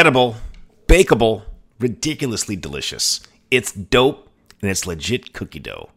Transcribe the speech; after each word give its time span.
edible, 0.00 0.34
bakeable, 0.86 1.42
ridiculously 1.78 2.56
delicious. 2.56 3.20
It's 3.50 3.70
dope 3.70 4.30
and 4.62 4.70
it's 4.70 4.86
legit 4.86 5.34
cookie 5.34 5.58
dough. 5.58 5.90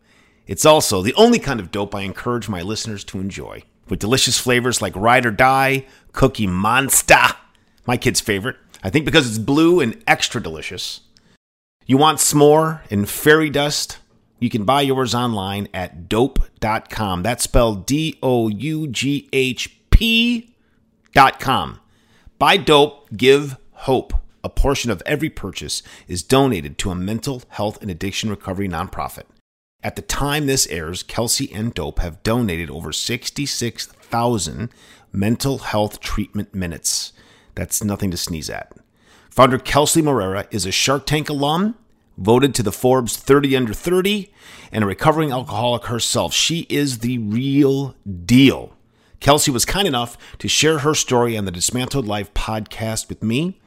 It's 0.45 0.65
also 0.65 1.01
the 1.01 1.13
only 1.13 1.39
kind 1.39 1.61
of 1.61 1.71
dope 1.71 1.95
I 1.95 2.01
encourage 2.01 2.49
my 2.49 2.61
listeners 2.61 3.05
to 3.05 3.21
enjoy. 3.21 3.63
With 3.87 3.99
delicious 3.99 4.37
flavors 4.37 4.81
like 4.81 4.93
Ride 4.97 5.25
or 5.25 5.31
Die, 5.31 5.85
Cookie 6.11 6.47
Monster, 6.47 7.15
my 7.87 7.95
kid's 7.95 8.19
favorite. 8.19 8.57
I 8.83 8.89
think 8.89 9.05
because 9.05 9.25
it's 9.25 9.37
blue 9.37 9.79
and 9.79 10.03
extra 10.05 10.43
delicious. 10.43 10.99
You 11.85 11.95
want 11.95 12.17
s'more 12.19 12.81
and 12.91 13.09
fairy 13.09 13.49
dust? 13.49 13.99
You 14.37 14.49
can 14.49 14.65
buy 14.65 14.81
yours 14.81 15.15
online 15.15 15.69
at 15.73 16.09
doughp.com. 16.09 17.23
That's 17.23 17.45
spelled 17.45 17.85
D 17.85 18.19
O 18.21 18.49
U 18.49 18.85
G 18.87 19.29
H 19.31 19.79
P.com. 19.91 21.79
Buy 22.37 22.57
dope, 22.57 23.07
give 23.15 23.55
hope. 23.83 24.13
A 24.43 24.49
portion 24.49 24.91
of 24.91 25.01
every 25.05 25.29
purchase 25.29 25.83
is 26.07 26.23
donated 26.23 26.77
to 26.77 26.91
a 26.91 26.95
mental 26.95 27.41
health 27.49 27.81
and 27.81 27.89
addiction 27.89 28.29
recovery 28.29 28.67
nonprofit. 28.67 29.23
At 29.81 29.95
the 29.95 30.01
time 30.01 30.45
this 30.45 30.67
airs, 30.67 31.03
Kelsey 31.03 31.51
and 31.53 31.73
Doughp 31.73 31.99
have 31.99 32.23
donated 32.23 32.69
over 32.69 32.91
66,000 32.91 34.69
mental 35.11 35.57
health 35.59 35.99
treatment 35.99 36.55
minutes. 36.55 37.13
That's 37.55 37.83
nothing 37.83 38.11
to 38.11 38.17
sneeze 38.17 38.49
at. 38.49 38.73
Founder 39.29 39.59
Kelsey 39.59 40.01
Moreira 40.01 40.47
is 40.51 40.65
a 40.65 40.71
Shark 40.71 41.05
Tank 41.05 41.29
alum, 41.29 41.75
voted 42.17 42.55
to 42.55 42.63
the 42.63 42.71
Forbes 42.71 43.17
30 43.17 43.55
Under 43.55 43.73
30, 43.73 44.31
and 44.71 44.83
a 44.83 44.87
recovering 44.87 45.31
alcoholic 45.31 45.85
herself. 45.85 46.33
She 46.33 46.65
is 46.69 46.99
the 46.99 47.17
real 47.17 47.95
deal. 48.25 48.73
Kelsey 49.19 49.51
was 49.51 49.65
kind 49.65 49.87
enough 49.87 50.17
to 50.39 50.47
share 50.47 50.79
her 50.79 50.93
story 50.93 51.37
on 51.37 51.45
the 51.45 51.51
Dismantled 51.51 52.05
Life 52.05 52.33
podcast 52.33 53.07
with 53.09 53.23
me, 53.23 53.59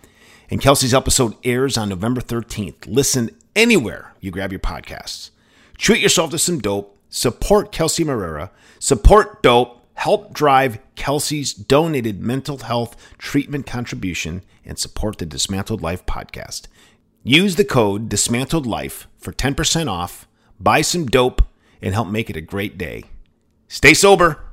and 0.50 0.60
Kelsey's 0.60 0.94
episode 0.94 1.34
airs 1.44 1.76
on 1.76 1.88
November 1.88 2.20
13th. 2.20 2.86
Listen 2.86 3.30
anywhere 3.54 4.14
you 4.20 4.30
grab 4.30 4.52
your 4.52 4.60
podcasts. 4.60 5.30
Treat 5.78 6.00
yourself 6.00 6.30
to 6.30 6.38
some 6.38 6.58
dope, 6.58 6.96
support 7.08 7.72
Kelsey 7.72 8.04
Moreira, 8.04 8.50
support 8.78 9.42
Doughp, 9.42 9.78
help 9.94 10.32
drive 10.32 10.78
Kelsey's 10.94 11.52
donated 11.52 12.20
mental 12.20 12.58
health 12.58 12.96
treatment 13.18 13.66
contribution, 13.66 14.42
and 14.64 14.78
support 14.78 15.18
the 15.18 15.26
Dismantled 15.26 15.80
Life 15.80 16.04
podcast. 16.06 16.66
Use 17.22 17.56
the 17.56 17.64
code 17.64 18.08
Dismantled 18.08 18.66
Life 18.66 19.06
for 19.18 19.32
10% 19.32 19.88
off, 19.88 20.26
buy 20.58 20.80
some 20.80 21.06
dope, 21.06 21.42
and 21.82 21.94
help 21.94 22.08
make 22.08 22.30
it 22.30 22.36
a 22.36 22.40
great 22.40 22.78
day. 22.78 23.04
Stay 23.68 23.94
sober. 23.94 24.45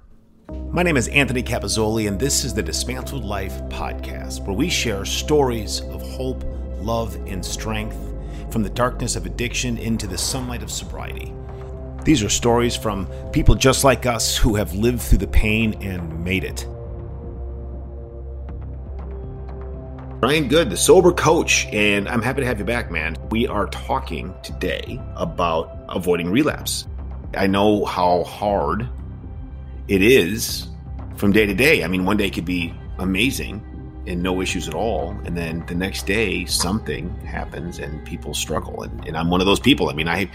My 0.49 0.83
name 0.83 0.97
is 0.97 1.07
Anthony 1.07 1.41
Capazzoli, 1.41 2.07
and 2.07 2.19
this 2.19 2.43
is 2.43 2.53
the 2.53 2.61
Dismantled 2.61 3.23
Life 3.23 3.53
podcast, 3.69 4.45
where 4.45 4.55
we 4.55 4.69
share 4.69 5.05
stories 5.05 5.79
of 5.81 6.01
hope, 6.01 6.43
love, 6.79 7.15
and 7.27 7.45
strength 7.45 7.95
from 8.51 8.61
the 8.61 8.69
darkness 8.69 9.15
of 9.15 9.25
addiction 9.25 9.77
into 9.77 10.05
the 10.05 10.17
sunlight 10.17 10.61
of 10.61 10.69
sobriety. 10.69 11.33
These 12.03 12.23
are 12.23 12.29
stories 12.29 12.75
from 12.75 13.07
people 13.31 13.55
just 13.55 13.85
like 13.85 14.05
us 14.05 14.35
who 14.35 14.55
have 14.55 14.73
lived 14.73 15.01
through 15.01 15.19
the 15.19 15.27
pain 15.27 15.75
and 15.81 16.23
made 16.23 16.43
it. 16.43 16.67
Brian 20.19 20.49
Good, 20.49 20.69
the 20.69 20.77
sober 20.77 21.13
coach, 21.13 21.67
and 21.67 22.09
I'm 22.09 22.21
happy 22.21 22.41
to 22.41 22.47
have 22.47 22.59
you 22.59 22.65
back, 22.65 22.91
man. 22.91 23.15
We 23.29 23.47
are 23.47 23.67
talking 23.67 24.33
today 24.43 24.99
about 25.15 25.77
avoiding 25.87 26.29
relapse. 26.29 26.85
I 27.35 27.47
know 27.47 27.85
how 27.85 28.23
hard 28.25 28.89
it 29.87 30.01
is 30.01 30.67
from 31.15 31.31
day 31.31 31.45
to 31.45 31.53
day. 31.53 31.83
I 31.83 31.87
mean, 31.87 32.05
one 32.05 32.17
day 32.17 32.29
could 32.29 32.45
be 32.45 32.73
amazing 32.97 33.63
and 34.05 34.21
no 34.21 34.41
issues 34.41 34.67
at 34.67 34.73
all. 34.73 35.11
And 35.25 35.37
then 35.37 35.65
the 35.67 35.75
next 35.75 36.05
day, 36.05 36.45
something 36.45 37.13
happens 37.21 37.79
and 37.79 38.03
people 38.05 38.33
struggle. 38.33 38.83
And, 38.83 39.07
and 39.07 39.17
I'm 39.17 39.29
one 39.29 39.39
of 39.39 39.47
those 39.47 39.59
people. 39.59 39.89
I 39.89 39.93
mean, 39.93 40.07
I, 40.07 40.29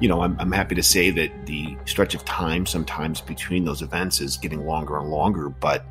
you 0.00 0.08
know, 0.08 0.22
I'm, 0.22 0.36
I'm, 0.40 0.52
happy 0.52 0.74
to 0.74 0.82
say 0.82 1.10
that 1.10 1.46
the 1.46 1.76
stretch 1.84 2.14
of 2.14 2.24
time 2.24 2.64
sometimes 2.64 3.20
between 3.20 3.64
those 3.64 3.82
events 3.82 4.20
is 4.20 4.38
getting 4.38 4.64
longer 4.64 4.98
and 4.98 5.10
longer, 5.10 5.50
but 5.50 5.84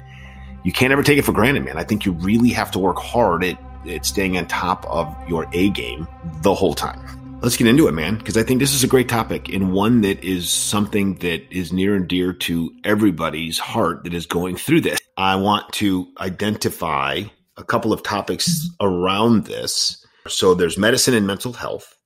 you 0.63 0.71
can't 0.71 0.91
ever 0.91 1.03
take 1.03 1.19
it 1.19 1.21
for 1.21 1.31
granted, 1.31 1.65
man. 1.65 1.77
I 1.77 1.83
think 1.83 2.05
you 2.05 2.13
really 2.13 2.49
have 2.49 2.71
to 2.71 2.79
work 2.79 2.97
hard 2.97 3.43
at, 3.43 3.59
at 3.87 4.05
staying 4.05 4.37
on 4.37 4.47
top 4.47 4.85
of 4.87 5.15
your 5.29 5.47
A 5.53 5.69
game 5.69 6.07
the 6.41 6.53
whole 6.53 6.73
time. 6.73 6.99
Let's 7.41 7.55
get 7.55 7.67
into 7.67 7.87
it, 7.87 7.93
man, 7.93 8.17
because 8.17 8.35
I 8.35 8.43
think 8.43 8.59
this 8.59 8.73
is 8.73 8.83
a 8.83 8.87
great 8.87 9.07
topic 9.07 9.47
and 9.47 9.71
one 9.71 10.01
that 10.01 10.25
is 10.25 10.49
something 10.49 11.15
that 11.19 11.41
is 11.49 11.71
near 11.71 11.95
and 11.95 12.05
dear 12.05 12.33
to 12.33 12.69
everybody's 12.83 13.57
heart 13.57 14.03
that 14.03 14.13
is 14.13 14.25
going 14.25 14.57
through 14.57 14.81
this. 14.81 14.99
I 15.15 15.37
want 15.37 15.71
to 15.75 16.07
identify 16.19 17.23
a 17.55 17.63
couple 17.63 17.93
of 17.93 18.03
topics 18.03 18.69
around 18.81 19.45
this. 19.45 20.05
So 20.27 20.53
there's 20.53 20.77
medicine 20.77 21.13
and 21.13 21.25
mental 21.25 21.53
health, 21.53 21.97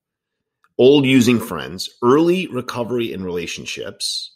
old 0.77 1.03
using 1.03 1.39
friends, 1.39 1.89
early 2.03 2.45
recovery 2.45 3.11
in 3.11 3.23
relationships, 3.23 4.35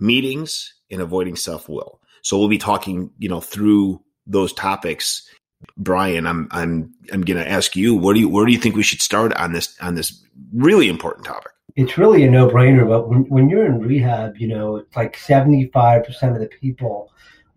meetings, 0.00 0.74
and 0.90 1.00
avoiding 1.00 1.36
self 1.36 1.68
will. 1.68 2.00
So 2.22 2.38
we'll 2.38 2.48
be 2.48 2.58
talking, 2.58 3.12
you 3.18 3.28
know, 3.28 3.40
through 3.40 4.02
those 4.26 4.52
topics. 4.52 5.28
Brian, 5.76 6.26
I'm 6.26 6.48
I'm 6.50 6.94
I'm 7.12 7.22
going 7.22 7.42
to 7.42 7.48
ask 7.48 7.76
you, 7.76 7.96
where 7.96 8.14
do 8.14 8.20
you 8.20 8.28
where 8.28 8.46
do 8.46 8.52
you 8.52 8.58
think 8.58 8.76
we 8.76 8.82
should 8.82 9.02
start 9.02 9.32
on 9.34 9.52
this 9.52 9.76
on 9.80 9.94
this 9.94 10.24
really 10.52 10.88
important 10.88 11.26
topic? 11.26 11.52
It's 11.76 11.98
really 11.98 12.24
a 12.24 12.30
no 12.30 12.48
brainer, 12.48 12.86
but 12.88 13.08
when 13.08 13.24
when 13.24 13.48
you're 13.48 13.66
in 13.66 13.80
rehab, 13.80 14.36
you 14.36 14.48
know, 14.48 14.76
it's 14.76 14.96
like 14.96 15.16
75 15.16 16.04
percent 16.04 16.34
of 16.34 16.40
the 16.40 16.48
people 16.48 17.12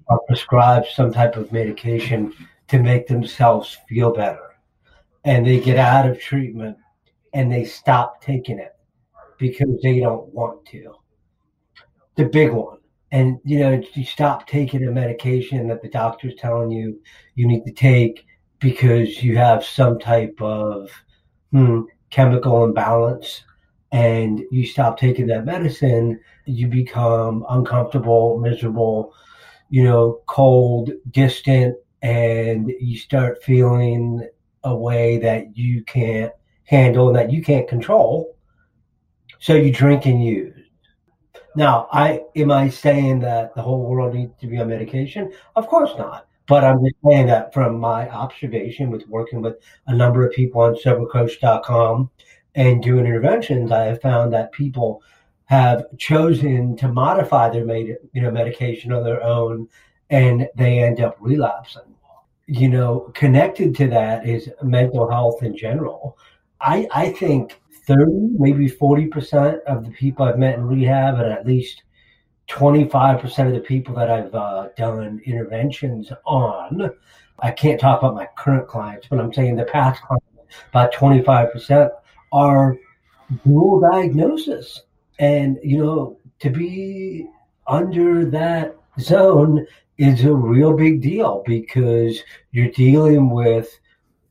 are 0.09 0.19
prescribed 0.27 0.87
some 0.87 1.11
type 1.11 1.35
of 1.35 1.51
medication 1.51 2.33
to 2.69 2.79
make 2.79 3.07
themselves 3.07 3.77
feel 3.87 4.13
better, 4.13 4.55
and 5.23 5.45
they 5.45 5.59
get 5.59 5.77
out 5.77 6.09
of 6.09 6.19
treatment 6.19 6.77
and 7.33 7.51
they 7.51 7.65
stop 7.65 8.21
taking 8.21 8.57
it 8.57 8.75
because 9.37 9.79
they 9.83 9.99
don't 9.99 10.33
want 10.33 10.65
to. 10.65 10.95
The 12.15 12.25
big 12.25 12.51
one 12.51 12.76
and 13.11 13.39
you 13.43 13.59
know 13.59 13.81
you 13.93 14.03
stop 14.03 14.47
taking 14.47 14.85
a 14.85 14.91
medication 14.91 15.67
that 15.67 15.81
the 15.81 15.89
doctor's 15.89 16.35
telling 16.35 16.71
you 16.71 16.99
you 17.35 17.47
need 17.47 17.63
to 17.63 17.71
take 17.71 18.25
because 18.59 19.23
you 19.23 19.37
have 19.37 19.63
some 19.63 19.99
type 19.99 20.35
of 20.41 20.89
hmm, 21.51 21.81
chemical 22.09 22.63
imbalance 22.63 23.43
and 23.91 24.41
you 24.51 24.65
stop 24.65 24.99
taking 24.99 25.27
that 25.27 25.45
medicine 25.45 26.19
you 26.45 26.67
become 26.67 27.45
uncomfortable 27.49 28.37
miserable 28.39 29.13
you 29.69 29.83
know 29.83 30.21
cold 30.27 30.91
distant 31.11 31.75
and 32.01 32.71
you 32.79 32.97
start 32.97 33.41
feeling 33.43 34.27
a 34.63 34.75
way 34.75 35.17
that 35.17 35.57
you 35.57 35.83
can't 35.83 36.31
handle 36.63 37.07
and 37.07 37.17
that 37.17 37.31
you 37.31 37.41
can't 37.41 37.67
control. 37.67 38.35
So 39.39 39.53
you 39.53 39.71
drink 39.71 40.05
and 40.05 40.23
use 40.23 40.56
now, 41.57 41.87
I 41.91 42.21
am 42.35 42.51
I 42.51 42.69
saying 42.69 43.21
that 43.21 43.55
the 43.55 43.63
whole 43.63 43.83
world 43.83 44.13
needs 44.13 44.39
to 44.41 44.47
be 44.47 44.59
on 44.59 44.67
medication? 44.67 45.33
Of 45.55 45.65
course 45.67 45.91
not. 45.97 46.27
But 46.45 46.63
I'm 46.63 46.85
just 46.85 46.95
saying 47.03 47.25
that 47.27 47.51
from 47.51 47.79
my 47.79 48.07
observation 48.09 48.91
with 48.91 49.07
working 49.07 49.41
with 49.41 49.55
a 49.87 49.95
number 49.95 50.23
of 50.25 50.33
people 50.33 50.61
on 50.61 50.75
sobercoach.com 50.75 52.11
and 52.53 52.83
doing 52.83 53.07
interventions, 53.07 53.71
I 53.71 53.85
have 53.85 54.01
found 54.01 54.31
that 54.33 54.51
people 54.51 55.01
have 55.45 55.85
chosen 55.97 56.77
to 56.77 56.89
modify 56.89 57.49
their 57.49 57.65
med- 57.65 57.97
you 58.13 58.21
know 58.21 58.29
medication 58.29 58.91
on 58.93 59.03
their 59.03 59.23
own 59.23 59.67
and 60.11 60.47
they 60.55 60.77
end 60.83 61.01
up 61.01 61.17
relapsing. 61.19 61.95
You 62.45 62.69
know, 62.69 63.11
connected 63.15 63.75
to 63.77 63.87
that 63.87 64.27
is 64.27 64.47
mental 64.61 65.09
health 65.09 65.41
in 65.41 65.57
general. 65.57 66.19
I, 66.61 66.87
I 66.93 67.11
think 67.13 67.59
30, 67.87 68.35
maybe 68.37 68.69
40% 68.69 69.61
of 69.63 69.85
the 69.85 69.91
people 69.91 70.25
I've 70.25 70.37
met 70.37 70.55
in 70.55 70.65
rehab, 70.65 71.19
and 71.19 71.31
at 71.31 71.47
least 71.47 71.83
25% 72.49 73.47
of 73.47 73.53
the 73.53 73.59
people 73.59 73.95
that 73.95 74.11
I've 74.11 74.33
uh, 74.35 74.69
done 74.77 75.21
interventions 75.25 76.11
on. 76.25 76.91
I 77.39 77.51
can't 77.51 77.79
talk 77.79 77.99
about 77.99 78.15
my 78.15 78.27
current 78.37 78.67
clients, 78.67 79.07
but 79.09 79.19
I'm 79.19 79.33
saying 79.33 79.55
the 79.55 79.65
past 79.65 80.01
clients, 80.01 80.25
about 80.69 80.93
25% 80.93 81.89
are 82.31 82.77
dual 83.45 83.81
diagnosis. 83.91 84.81
And, 85.19 85.57
you 85.63 85.83
know, 85.83 86.19
to 86.39 86.49
be 86.49 87.27
under 87.67 88.25
that 88.25 88.75
zone 88.99 89.65
is 89.97 90.25
a 90.25 90.33
real 90.33 90.73
big 90.73 91.01
deal 91.01 91.43
because 91.45 92.21
you're 92.51 92.71
dealing 92.71 93.29
with 93.29 93.69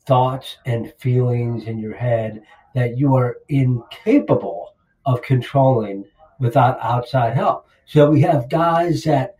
thoughts 0.06 0.58
and 0.66 0.92
feelings 0.98 1.64
in 1.64 1.78
your 1.78 1.94
head 1.94 2.42
that 2.76 2.98
you 2.98 3.14
are 3.14 3.38
incapable 3.48 4.74
of 5.06 5.22
controlling 5.22 6.04
without 6.38 6.78
outside 6.82 7.32
help. 7.32 7.66
So 7.86 8.10
we 8.10 8.20
have 8.20 8.50
guys 8.50 9.02
that 9.04 9.36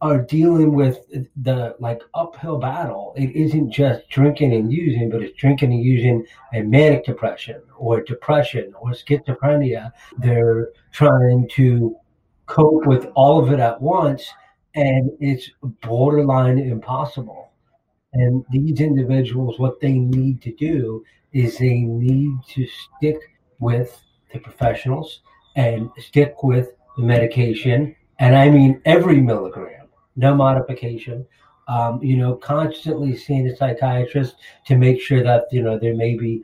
are 0.00 0.18
dealing 0.22 0.74
with 0.74 0.98
the 1.42 1.76
like 1.78 2.02
uphill 2.14 2.58
battle. 2.58 3.12
It 3.16 3.30
isn't 3.36 3.70
just 3.70 4.08
drinking 4.08 4.54
and 4.54 4.72
using, 4.72 5.08
but 5.08 5.22
it's 5.22 5.38
drinking 5.38 5.72
and 5.72 5.84
using 5.84 6.26
a 6.52 6.62
manic 6.62 7.04
depression 7.04 7.62
or 7.76 8.02
depression 8.02 8.74
or 8.80 8.90
schizophrenia. 8.90 9.92
They're 10.18 10.70
trying 10.90 11.48
to 11.52 11.96
cope 12.46 12.86
with 12.86 13.06
all 13.14 13.40
of 13.40 13.52
it 13.52 13.60
at 13.60 13.80
once, 13.80 14.28
and 14.74 15.12
it's 15.20 15.48
borderline 15.80 16.58
impossible. 16.58 17.52
And 18.14 18.44
these 18.50 18.80
individuals, 18.80 19.60
what 19.60 19.78
they 19.80 19.92
need 19.92 20.42
to 20.42 20.52
do 20.54 21.04
is 21.32 21.58
they 21.58 21.80
need 21.80 22.32
to 22.48 22.66
stick 22.66 23.18
with 23.58 24.00
the 24.32 24.38
professionals 24.38 25.20
and 25.56 25.90
stick 25.98 26.42
with 26.42 26.70
the 26.96 27.02
medication. 27.02 27.94
And 28.18 28.36
I 28.36 28.50
mean 28.50 28.80
every 28.84 29.20
milligram, 29.20 29.88
no 30.16 30.34
modification. 30.34 31.26
Um, 31.68 32.02
you 32.02 32.16
know, 32.16 32.34
constantly 32.34 33.16
seeing 33.16 33.46
a 33.46 33.56
psychiatrist 33.56 34.34
to 34.66 34.76
make 34.76 35.00
sure 35.00 35.22
that, 35.22 35.44
you 35.52 35.62
know, 35.62 35.78
there 35.78 35.94
may 35.94 36.16
be 36.16 36.42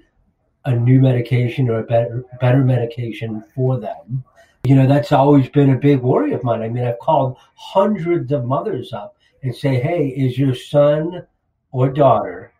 a 0.66 0.74
new 0.74 1.00
medication 1.00 1.68
or 1.68 1.80
a 1.80 1.84
better 1.84 2.24
better 2.40 2.64
medication 2.64 3.42
for 3.54 3.80
them. 3.80 4.24
You 4.64 4.74
know, 4.74 4.86
that's 4.86 5.12
always 5.12 5.48
been 5.48 5.70
a 5.70 5.78
big 5.78 6.00
worry 6.00 6.32
of 6.32 6.44
mine. 6.44 6.62
I 6.62 6.68
mean, 6.68 6.84
I've 6.84 6.98
called 6.98 7.38
hundreds 7.54 8.32
of 8.32 8.44
mothers 8.44 8.92
up 8.92 9.16
and 9.42 9.54
say, 9.54 9.80
"Hey, 9.80 10.08
is 10.08 10.38
your 10.38 10.54
son 10.54 11.26
or 11.70 11.88
daughter 11.88 12.52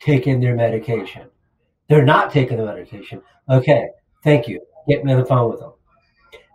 taking 0.00 0.40
their 0.40 0.54
medication?" 0.54 1.28
They're 1.94 2.04
not 2.04 2.32
taking 2.32 2.56
the 2.56 2.64
medication. 2.64 3.22
Okay, 3.48 3.86
thank 4.24 4.48
you. 4.48 4.60
Get 4.88 5.04
me 5.04 5.12
on 5.12 5.20
the 5.20 5.24
phone 5.24 5.48
with 5.48 5.60
them. 5.60 5.74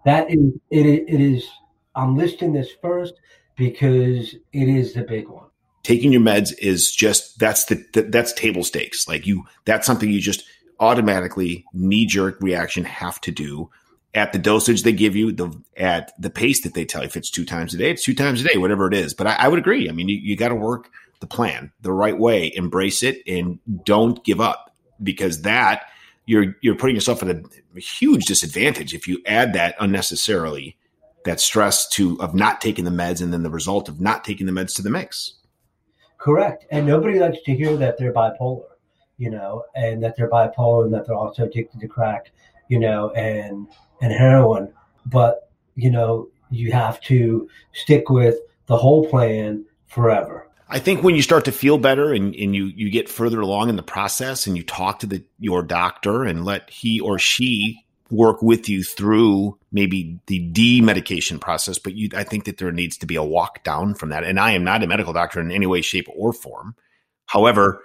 That 0.03 0.29
is 0.29 0.51
it. 0.69 0.85
It 0.85 1.21
is. 1.21 1.47
I'm 1.95 2.17
listing 2.17 2.51
this 2.51 2.67
first 2.81 3.13
because 3.55 4.35
it 4.51 4.67
is 4.67 4.95
the 4.95 5.03
big 5.03 5.29
one. 5.29 5.45
Taking 5.83 6.11
your 6.11 6.19
meds 6.19 6.51
is 6.59 6.93
just 6.93 7.39
that's 7.39 7.63
the 7.63 7.85
that's 8.09 8.33
table 8.33 8.65
stakes. 8.65 9.07
Like 9.07 9.25
you, 9.25 9.45
that's 9.63 9.87
something 9.87 10.11
you 10.11 10.19
just 10.19 10.43
automatically 10.77 11.63
knee 11.71 12.05
jerk 12.05 12.41
reaction 12.41 12.83
have 12.83 13.21
to 13.21 13.31
do 13.31 13.69
at 14.13 14.33
the 14.33 14.39
dosage 14.39 14.83
they 14.83 14.91
give 14.91 15.15
you, 15.15 15.31
the 15.31 15.57
at 15.77 16.11
the 16.19 16.29
pace 16.29 16.63
that 16.63 16.73
they 16.73 16.83
tell 16.83 17.03
you. 17.03 17.07
If 17.07 17.15
it's 17.15 17.31
two 17.31 17.45
times 17.45 17.73
a 17.73 17.77
day, 17.77 17.91
it's 17.91 18.03
two 18.03 18.13
times 18.13 18.41
a 18.41 18.43
day, 18.49 18.57
whatever 18.57 18.87
it 18.87 18.93
is. 18.93 19.13
But 19.13 19.27
I, 19.27 19.35
I 19.35 19.47
would 19.47 19.59
agree. 19.59 19.87
I 19.87 19.93
mean, 19.93 20.09
you, 20.09 20.17
you 20.17 20.35
got 20.35 20.49
to 20.49 20.55
work 20.55 20.89
the 21.21 21.27
plan 21.27 21.71
the 21.79 21.93
right 21.93 22.19
way, 22.19 22.51
embrace 22.53 23.03
it, 23.03 23.21
and 23.25 23.59
don't 23.85 24.21
give 24.25 24.41
up 24.41 24.68
because 25.01 25.41
that 25.43 25.85
you're 26.25 26.55
you're 26.61 26.75
putting 26.75 26.95
yourself 26.95 27.23
at 27.23 27.29
a, 27.29 27.43
huge 27.79 28.25
disadvantage 28.25 28.93
if 28.93 29.07
you 29.07 29.21
add 29.25 29.53
that 29.53 29.75
unnecessarily 29.79 30.77
that 31.25 31.39
stress 31.39 31.87
to 31.87 32.19
of 32.21 32.33
not 32.33 32.61
taking 32.61 32.85
the 32.85 32.91
meds 32.91 33.21
and 33.21 33.31
then 33.31 33.43
the 33.43 33.49
result 33.49 33.87
of 33.87 34.01
not 34.01 34.23
taking 34.23 34.45
the 34.45 34.51
meds 34.51 34.75
to 34.75 34.81
the 34.81 34.89
mix. 34.89 35.35
Correct, 36.17 36.65
and 36.71 36.85
nobody 36.85 37.19
likes 37.19 37.41
to 37.45 37.55
hear 37.55 37.77
that 37.77 37.97
they're 37.97 38.13
bipolar 38.13 38.63
you 39.19 39.29
know, 39.29 39.65
and 39.75 40.01
that 40.01 40.15
they're 40.15 40.29
bipolar 40.29 40.85
and 40.85 40.93
that 40.93 41.05
they're 41.05 41.15
also 41.15 41.43
addicted 41.43 41.79
to 41.81 41.87
crack, 41.87 42.31
you 42.69 42.79
know, 42.79 43.11
and 43.11 43.67
and 44.01 44.11
heroin. 44.11 44.73
But 45.05 45.51
you 45.75 45.91
know, 45.91 46.29
you 46.49 46.71
have 46.71 46.99
to 47.01 47.47
stick 47.73 48.09
with 48.09 48.37
the 48.65 48.77
whole 48.77 49.07
plan 49.07 49.65
forever. 49.87 50.47
I 50.69 50.79
think 50.79 51.03
when 51.03 51.15
you 51.15 51.21
start 51.23 51.45
to 51.45 51.51
feel 51.51 51.79
better 51.79 52.13
and, 52.13 52.35
and 52.35 52.55
you, 52.55 52.65
you 52.65 52.91
get 52.91 53.09
further 53.09 53.41
along 53.41 53.69
in 53.69 53.75
the 53.75 53.83
process 53.83 54.45
and 54.45 54.55
you 54.55 54.63
talk 54.63 54.99
to 54.99 55.07
the, 55.07 55.23
your 55.39 55.63
doctor 55.63 56.23
and 56.23 56.45
let 56.45 56.69
he 56.69 56.99
or 56.99 57.17
she 57.17 57.85
work 58.11 58.41
with 58.41 58.69
you 58.69 58.83
through 58.83 59.57
maybe 59.71 60.19
the 60.27 60.39
demedication 60.39 61.39
process, 61.39 61.79
but 61.79 61.95
you, 61.95 62.09
I 62.15 62.23
think 62.23 62.45
that 62.45 62.57
there 62.57 62.71
needs 62.71 62.97
to 62.97 63.05
be 63.05 63.15
a 63.15 63.23
walk 63.23 63.63
down 63.63 63.95
from 63.95 64.09
that. 64.09 64.23
And 64.23 64.39
I 64.39 64.51
am 64.51 64.63
not 64.63 64.83
a 64.83 64.87
medical 64.87 65.13
doctor 65.13 65.39
in 65.39 65.51
any 65.51 65.65
way, 65.65 65.81
shape, 65.81 66.07
or 66.15 66.33
form. 66.33 66.75
However, 67.25 67.81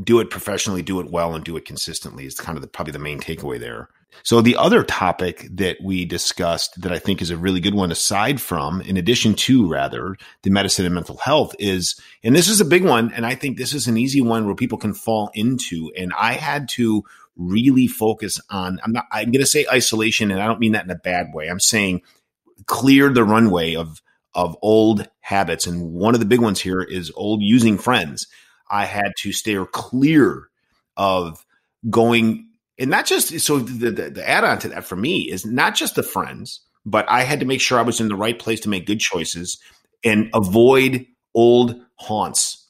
do 0.00 0.20
it 0.20 0.30
professionally, 0.30 0.82
do 0.82 1.00
it 1.00 1.10
well, 1.10 1.34
and 1.34 1.44
do 1.44 1.56
it 1.56 1.64
consistently 1.64 2.26
is 2.26 2.34
kind 2.34 2.56
of 2.56 2.62
the, 2.62 2.68
probably 2.68 2.92
the 2.92 2.98
main 2.98 3.20
takeaway 3.20 3.58
there. 3.58 3.88
So 4.22 4.40
the 4.40 4.56
other 4.56 4.84
topic 4.84 5.48
that 5.52 5.78
we 5.82 6.04
discussed 6.04 6.80
that 6.82 6.92
I 6.92 6.98
think 6.98 7.22
is 7.22 7.30
a 7.30 7.36
really 7.36 7.60
good 7.60 7.74
one, 7.74 7.90
aside 7.90 8.40
from, 8.40 8.80
in 8.82 8.96
addition 8.96 9.34
to 9.34 9.68
rather, 9.68 10.16
the 10.42 10.50
medicine 10.50 10.84
and 10.84 10.94
mental 10.94 11.16
health 11.16 11.54
is, 11.58 11.98
and 12.22 12.36
this 12.36 12.48
is 12.48 12.60
a 12.60 12.66
big 12.66 12.84
one, 12.84 13.12
and 13.12 13.24
I 13.24 13.34
think 13.34 13.56
this 13.56 13.72
is 13.74 13.86
an 13.86 13.96
easy 13.96 14.20
one 14.20 14.46
where 14.46 14.54
people 14.54 14.78
can 14.78 14.94
fall 14.94 15.30
into. 15.34 15.90
And 15.96 16.12
I 16.18 16.34
had 16.34 16.68
to 16.70 17.04
really 17.36 17.86
focus 17.86 18.40
on, 18.50 18.78
I'm 18.84 18.92
not, 18.92 19.06
I'm 19.10 19.30
going 19.30 19.40
to 19.40 19.46
say 19.46 19.66
isolation, 19.72 20.30
and 20.30 20.40
I 20.40 20.46
don't 20.46 20.60
mean 20.60 20.72
that 20.72 20.84
in 20.84 20.90
a 20.90 20.96
bad 20.96 21.32
way. 21.32 21.48
I'm 21.48 21.60
saying 21.60 22.02
clear 22.66 23.08
the 23.08 23.24
runway 23.24 23.74
of, 23.74 24.02
of 24.34 24.56
old 24.62 25.08
habits. 25.20 25.66
And 25.66 25.94
one 25.94 26.14
of 26.14 26.20
the 26.20 26.26
big 26.26 26.40
ones 26.40 26.60
here 26.60 26.82
is 26.82 27.10
old 27.14 27.40
using 27.42 27.78
friends. 27.78 28.26
I 28.72 28.86
had 28.86 29.12
to 29.18 29.32
steer 29.32 29.66
clear 29.66 30.48
of 30.96 31.44
going 31.88 32.48
and 32.78 32.90
not 32.90 33.06
just 33.06 33.38
so 33.40 33.58
the, 33.58 33.90
the, 33.90 34.10
the 34.10 34.28
add 34.28 34.44
on 34.44 34.58
to 34.60 34.68
that 34.70 34.84
for 34.84 34.96
me 34.96 35.30
is 35.30 35.44
not 35.46 35.74
just 35.74 35.94
the 35.94 36.02
friends, 36.02 36.60
but 36.84 37.08
I 37.08 37.22
had 37.22 37.40
to 37.40 37.46
make 37.46 37.60
sure 37.60 37.78
I 37.78 37.82
was 37.82 38.00
in 38.00 38.08
the 38.08 38.16
right 38.16 38.38
place 38.38 38.60
to 38.60 38.68
make 38.68 38.86
good 38.86 38.98
choices 38.98 39.58
and 40.02 40.30
avoid 40.34 41.06
old 41.34 41.80
haunts, 41.96 42.66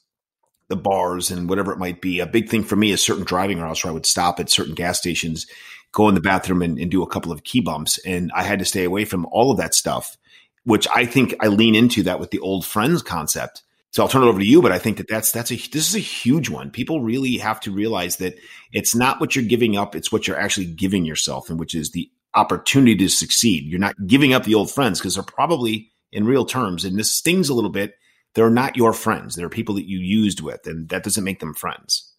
the 0.67 0.75
bars 0.75 1.31
and 1.31 1.49
whatever 1.49 1.71
it 1.71 1.79
might 1.79 2.01
be. 2.01 2.19
A 2.19 2.27
big 2.27 2.49
thing 2.49 2.63
for 2.63 2.75
me 2.75 2.91
is 2.91 3.03
certain 3.03 3.23
driving 3.23 3.59
routes 3.59 3.83
where 3.83 3.91
I 3.91 3.93
would 3.93 4.05
stop 4.05 4.39
at 4.39 4.49
certain 4.49 4.75
gas 4.75 4.99
stations, 4.99 5.47
go 5.93 6.09
in 6.09 6.15
the 6.15 6.21
bathroom 6.21 6.61
and, 6.61 6.77
and 6.77 6.91
do 6.91 7.01
a 7.01 7.09
couple 7.09 7.31
of 7.31 7.43
key 7.43 7.61
bumps. 7.61 7.97
And 8.05 8.31
I 8.35 8.43
had 8.43 8.59
to 8.59 8.65
stay 8.65 8.83
away 8.83 9.05
from 9.05 9.25
all 9.31 9.51
of 9.51 9.57
that 9.57 9.73
stuff, 9.73 10.17
which 10.65 10.87
I 10.93 11.05
think 11.05 11.33
I 11.39 11.47
lean 11.47 11.75
into 11.75 12.03
that 12.03 12.19
with 12.19 12.31
the 12.31 12.39
old 12.39 12.65
friends 12.65 13.01
concept 13.01 13.63
so 13.93 14.01
I'll 14.01 14.09
turn 14.09 14.23
it 14.23 14.27
over 14.27 14.39
to 14.39 14.45
you, 14.45 14.59
but 14.59 14.71
I 14.71 14.79
think 14.79 14.97
that 14.97 15.07
that's 15.07 15.31
that's 15.31 15.51
a 15.51 15.55
this 15.55 15.87
is 15.87 15.95
a 15.95 15.99
huge 15.99 16.49
one. 16.49 16.71
People 16.71 17.01
really 17.01 17.37
have 17.37 17.59
to 17.59 17.71
realize 17.71 18.17
that 18.17 18.33
it's 18.71 18.95
not 18.95 19.21
what 19.21 19.35
you're 19.35 19.45
giving 19.45 19.77
up; 19.77 19.95
it's 19.95 20.11
what 20.11 20.27
you're 20.27 20.39
actually 20.39 20.65
giving 20.65 21.05
yourself, 21.05 21.47
and 21.47 21.59
which 21.59 21.75
is 21.75 21.91
the 21.91 22.09
opportunity 22.33 22.95
to 22.95 23.07
succeed. 23.07 23.65
You're 23.65 23.79
not 23.79 23.95
giving 24.07 24.33
up 24.33 24.45
the 24.45 24.55
old 24.55 24.71
friends 24.71 24.99
because 24.99 25.13
they're 25.13 25.23
probably 25.23 25.91
in 26.11 26.25
real 26.25 26.43
terms, 26.43 26.85
and 26.85 26.97
this 26.97 27.11
stings 27.11 27.49
a 27.49 27.53
little 27.53 27.69
bit. 27.69 27.93
They're 28.33 28.49
not 28.49 28.75
your 28.75 28.93
friends; 28.93 29.35
they're 29.35 29.47
people 29.47 29.75
that 29.75 29.87
you 29.87 29.99
used 29.99 30.41
with, 30.41 30.65
and 30.65 30.89
that 30.89 31.03
doesn't 31.03 31.23
make 31.23 31.39
them 31.39 31.53
friends. 31.53 32.13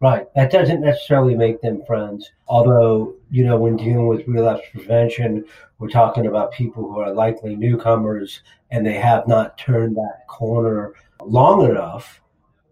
Right. 0.00 0.26
That 0.34 0.50
doesn't 0.50 0.80
necessarily 0.80 1.36
make 1.36 1.60
them 1.60 1.82
friends. 1.86 2.30
Although, 2.48 3.14
you 3.30 3.44
know, 3.44 3.56
when 3.56 3.76
dealing 3.76 4.06
with 4.06 4.26
relapse 4.28 4.66
prevention, 4.72 5.44
we're 5.78 5.88
talking 5.88 6.26
about 6.26 6.52
people 6.52 6.82
who 6.82 7.00
are 7.00 7.12
likely 7.12 7.56
newcomers 7.56 8.42
and 8.70 8.84
they 8.84 8.94
have 8.94 9.28
not 9.28 9.58
turned 9.58 9.96
that 9.96 10.26
corner 10.28 10.94
long 11.22 11.68
enough 11.68 12.20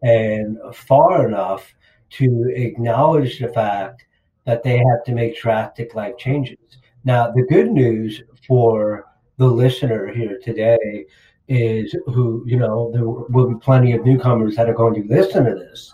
and 0.03 0.58
far 0.75 1.26
enough 1.26 1.75
to 2.11 2.53
acknowledge 2.55 3.38
the 3.38 3.49
fact 3.49 4.05
that 4.44 4.62
they 4.62 4.79
have 4.79 5.05
to 5.05 5.12
make 5.12 5.41
drastic 5.41 5.94
life 5.94 6.17
changes. 6.19 6.79
Now, 7.05 7.31
the 7.31 7.43
good 7.43 7.70
news 7.70 8.23
for 8.47 9.06
the 9.38 9.47
listener 9.47 10.12
here 10.12 10.38
today 10.43 11.06
is 11.49 11.94
who, 12.06 12.44
you 12.47 12.56
know, 12.56 12.91
there 12.93 13.05
will 13.06 13.55
be 13.55 13.61
plenty 13.61 13.93
of 13.93 14.05
newcomers 14.05 14.56
that 14.56 14.69
are 14.69 14.75
going 14.75 14.94
to 14.94 15.08
listen 15.08 15.44
to 15.44 15.55
this 15.55 15.93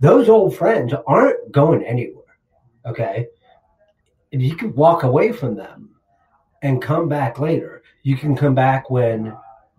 those 0.00 0.28
old 0.28 0.56
friends 0.56 0.92
aren't 1.06 1.52
going 1.52 1.84
anywhere. 1.84 2.24
Okay. 2.84 3.28
If 4.30 4.42
you 4.42 4.56
can 4.56 4.74
walk 4.74 5.04
away 5.04 5.32
from 5.32 5.54
them 5.54 5.95
and 6.62 6.82
come 6.82 7.08
back 7.08 7.38
later, 7.38 7.82
you 8.02 8.16
can 8.16 8.36
come 8.36 8.54
back 8.54 8.90
when 8.90 9.36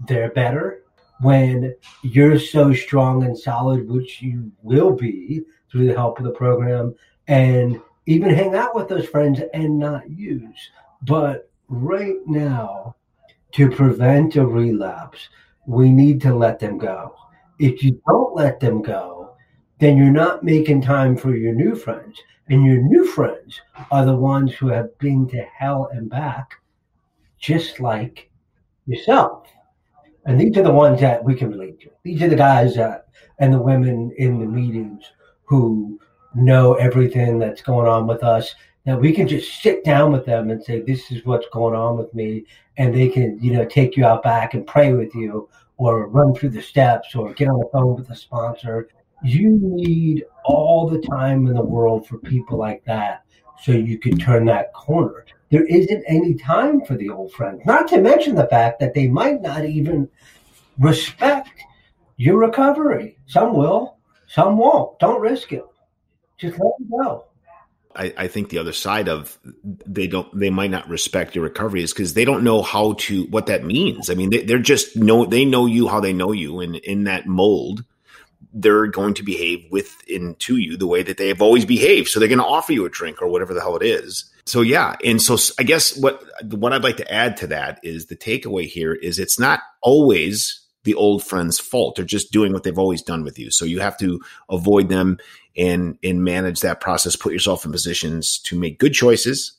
they're 0.07 0.31
better, 0.31 0.84
when 1.22 1.74
you're 2.03 2.39
so 2.39 2.74
strong 2.74 3.24
and 3.24 3.38
solid, 3.38 3.89
which 3.89 4.22
you 4.22 4.51
will 4.62 4.91
be 4.91 5.41
through 5.72 5.88
the 5.88 5.93
help 5.93 6.19
of 6.19 6.25
the 6.25 6.31
program, 6.31 6.93
and 7.27 7.81
even 8.05 8.29
hang 8.29 8.55
out 8.55 8.75
with 8.75 8.88
those 8.88 9.07
friends 9.07 9.41
and 9.53 9.77
not 9.79 10.10
use. 10.10 10.69
But 11.01 11.50
right 11.67 12.17
now, 12.25 12.96
to 13.53 13.69
prevent 13.69 14.36
a 14.36 14.46
relapse, 14.46 15.29
we 15.65 15.91
need 15.91 16.22
to 16.22 16.36
let 16.36 16.60
them 16.60 16.77
go. 16.77 17.15
If 17.60 17.84
you 17.84 18.01
don't 18.07 18.36
let 18.36 18.60
them 18.60 18.81
go, 18.81 19.36
then 19.79 19.98
you're 19.98 20.12
not 20.12 20.43
making 20.43 20.81
time 20.81 21.17
for 21.17 21.36
your 21.36 21.53
new 21.53 21.75
friends. 21.75 22.19
And 22.50 22.63
your 22.63 22.81
new 22.81 23.05
friends 23.05 23.60
are 23.91 24.05
the 24.05 24.15
ones 24.15 24.53
who 24.53 24.69
have 24.69 24.98
been 25.00 25.27
to 25.29 25.41
hell 25.41 25.89
and 25.91 26.10
back, 26.10 26.53
just 27.39 27.79
like 27.79 28.29
yourself. 28.86 29.48
And 30.25 30.39
these 30.39 30.58
are 30.58 30.63
the 30.63 30.72
ones 30.72 31.00
that 31.01 31.24
we 31.24 31.36
can 31.36 31.50
relate 31.50 31.79
to. 31.82 31.89
These 32.03 32.22
are 32.22 32.29
the 32.29 32.36
guys 32.36 32.75
that, 32.75 33.08
and 33.39 33.53
the 33.53 33.62
women 33.62 34.12
in 34.17 34.39
the 34.39 34.46
meetings 34.46 35.03
who 35.46 36.00
know 36.36 36.74
everything 36.74 37.39
that's 37.39 37.62
going 37.62 37.88
on 37.88 38.08
with 38.08 38.24
us 38.24 38.53
that 38.86 39.00
we 39.00 39.13
can 39.13 39.27
just 39.27 39.62
sit 39.62 39.84
down 39.84 40.12
with 40.12 40.25
them 40.25 40.50
and 40.50 40.63
say, 40.63 40.82
this 40.82 41.12
is 41.12 41.25
what's 41.25 41.48
going 41.51 41.75
on 41.75 41.98
with 41.98 42.13
me. 42.13 42.46
And 42.77 42.94
they 42.94 43.10
can, 43.10 43.38
you 43.41 43.53
know, 43.53 43.65
take 43.65 43.98
you 43.98 44.06
out 44.06 44.24
back 44.24 44.53
and 44.53 44.67
pray 44.67 44.94
with 44.94 45.13
you 45.15 45.50
or 45.77 46.08
run 46.08 46.34
through 46.34 46.50
the 46.50 46.62
steps 46.62 47.15
or 47.15 47.34
get 47.34 47.48
on 47.48 47.60
the 47.60 47.70
phone 47.72 47.96
with 47.96 48.10
a 48.10 48.15
sponsor 48.15 48.89
you 49.24 49.58
need 49.62 50.25
all 50.46 50.88
the 50.88 51.01
time 51.01 51.48
in 51.48 51.56
the 51.56 51.63
world 51.63 52.08
for 52.08 52.17
people 52.20 52.58
like 52.58 52.84
that 52.86 53.24
so 53.63 53.72
you 53.72 53.98
can 53.98 54.17
turn 54.17 54.46
that 54.46 54.74
corner. 54.74 55.25
There 55.49 55.65
isn't 55.65 56.03
any 56.07 56.35
time 56.35 56.81
for 56.81 56.95
the 56.95 57.09
old 57.09 57.31
friends, 57.31 57.61
not 57.65 57.87
to 57.89 57.99
mention 57.99 58.35
the 58.35 58.47
fact 58.47 58.79
that 58.79 58.93
they 58.93 59.07
might 59.07 59.41
not 59.41 59.65
even 59.65 60.09
respect 60.77 61.49
your 62.17 62.37
recovery. 62.37 63.17
Some 63.27 63.55
will, 63.55 63.97
some 64.27 64.57
won't. 64.57 64.99
Don't 64.99 65.21
risk 65.21 65.53
it. 65.53 65.63
Just 66.37 66.59
let 66.59 66.73
it 66.79 66.91
go. 66.91 67.25
I, 67.95 68.13
I, 68.15 68.27
think 68.27 68.49
the 68.49 68.59
other 68.59 68.73
side 68.73 69.09
of 69.09 69.39
they 69.63 70.05
don't 70.05 70.27
they 70.37 70.51
might 70.51 70.69
not 70.69 70.87
respect 70.87 71.33
your 71.33 71.43
recovery 71.43 71.81
is 71.81 71.93
because 71.93 72.13
they 72.13 72.25
don't 72.25 72.43
know 72.43 72.61
how 72.61 72.93
to 72.93 73.23
what 73.25 73.47
that 73.47 73.65
means. 73.65 74.11
I 74.11 74.13
mean, 74.13 74.29
they, 74.29 74.43
they're 74.43 74.59
just 74.59 74.95
know 74.95 75.25
they 75.25 75.45
know 75.45 75.65
you 75.65 75.87
how 75.87 75.99
they 75.99 76.13
know 76.13 76.31
you, 76.31 76.59
and 76.59 76.75
in 76.75 77.05
that 77.05 77.25
mold, 77.25 77.83
they're 78.53 78.85
going 78.85 79.15
to 79.15 79.23
behave 79.23 79.65
within 79.71 80.35
to 80.35 80.57
you 80.57 80.77
the 80.77 80.85
way 80.85 81.01
that 81.01 81.17
they 81.17 81.29
have 81.29 81.41
always 81.41 81.65
behaved. 81.65 82.09
So 82.09 82.19
they're 82.19 82.29
going 82.29 82.37
to 82.37 82.45
offer 82.45 82.71
you 82.71 82.85
a 82.85 82.89
drink 82.89 83.19
or 83.19 83.27
whatever 83.27 83.55
the 83.55 83.61
hell 83.61 83.77
it 83.77 83.83
is. 83.83 84.31
So 84.47 84.61
yeah, 84.61 84.95
and 85.03 85.21
so 85.21 85.37
I 85.59 85.63
guess 85.63 85.97
what 85.97 86.23
what 86.51 86.71
I'd 86.71 86.83
like 86.83 86.97
to 86.97 87.13
add 87.13 87.35
to 87.37 87.47
that 87.47 87.81
is 87.83 88.05
the 88.05 88.15
takeaway 88.15 88.65
here 88.65 88.93
is 88.93 89.19
it's 89.19 89.37
not 89.37 89.59
always 89.81 90.61
the 90.85 90.95
old 90.95 91.21
friend's 91.21 91.59
fault. 91.59 91.97
They're 91.97 92.05
just 92.05 92.31
doing 92.31 92.53
what 92.53 92.63
they've 92.63 92.79
always 92.79 93.01
done 93.01 93.25
with 93.25 93.37
you. 93.37 93.51
So 93.51 93.65
you 93.65 93.81
have 93.81 93.97
to 93.97 94.21
avoid 94.49 94.87
them 94.87 95.17
and 95.57 95.97
and 96.01 96.23
manage 96.23 96.61
that 96.61 96.79
process. 96.79 97.17
Put 97.17 97.33
yourself 97.33 97.65
in 97.65 97.73
positions 97.73 98.39
to 98.43 98.57
make 98.57 98.79
good 98.79 98.93
choices. 98.93 99.51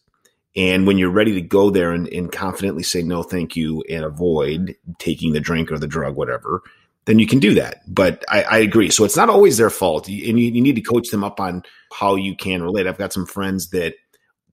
And 0.56 0.86
when 0.86 0.96
you're 0.96 1.10
ready 1.10 1.34
to 1.34 1.42
go 1.42 1.68
there 1.68 1.92
and, 1.92 2.08
and 2.08 2.32
confidently 2.32 2.82
say 2.82 3.02
no, 3.02 3.22
thank 3.22 3.54
you, 3.54 3.84
and 3.90 4.04
avoid 4.04 4.74
taking 4.98 5.34
the 5.34 5.40
drink 5.40 5.70
or 5.70 5.78
the 5.78 5.86
drug, 5.86 6.16
whatever, 6.16 6.62
then 7.04 7.18
you 7.18 7.26
can 7.26 7.38
do 7.38 7.54
that. 7.54 7.82
But 7.86 8.24
I, 8.30 8.42
I 8.42 8.58
agree. 8.58 8.88
So 8.88 9.04
it's 9.04 9.16
not 9.16 9.28
always 9.28 9.58
their 9.58 9.70
fault. 9.70 10.08
And 10.08 10.16
you, 10.16 10.50
you 10.50 10.62
need 10.62 10.76
to 10.76 10.80
coach 10.80 11.10
them 11.10 11.24
up 11.24 11.40
on 11.40 11.62
how 11.92 12.16
you 12.16 12.34
can 12.34 12.62
relate. 12.62 12.86
I've 12.86 12.98
got 12.98 13.12
some 13.12 13.26
friends 13.26 13.68
that 13.70 13.94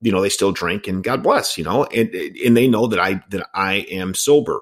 you 0.05 0.11
know 0.11 0.21
they 0.21 0.29
still 0.29 0.51
drink 0.51 0.87
and 0.87 1.03
god 1.03 1.23
bless 1.23 1.57
you 1.57 1.63
know 1.63 1.83
and 1.85 2.13
and 2.13 2.55
they 2.55 2.67
know 2.67 2.85
that 2.87 2.99
i 2.99 3.21
that 3.29 3.47
i 3.53 3.85
am 3.89 4.13
sober 4.13 4.61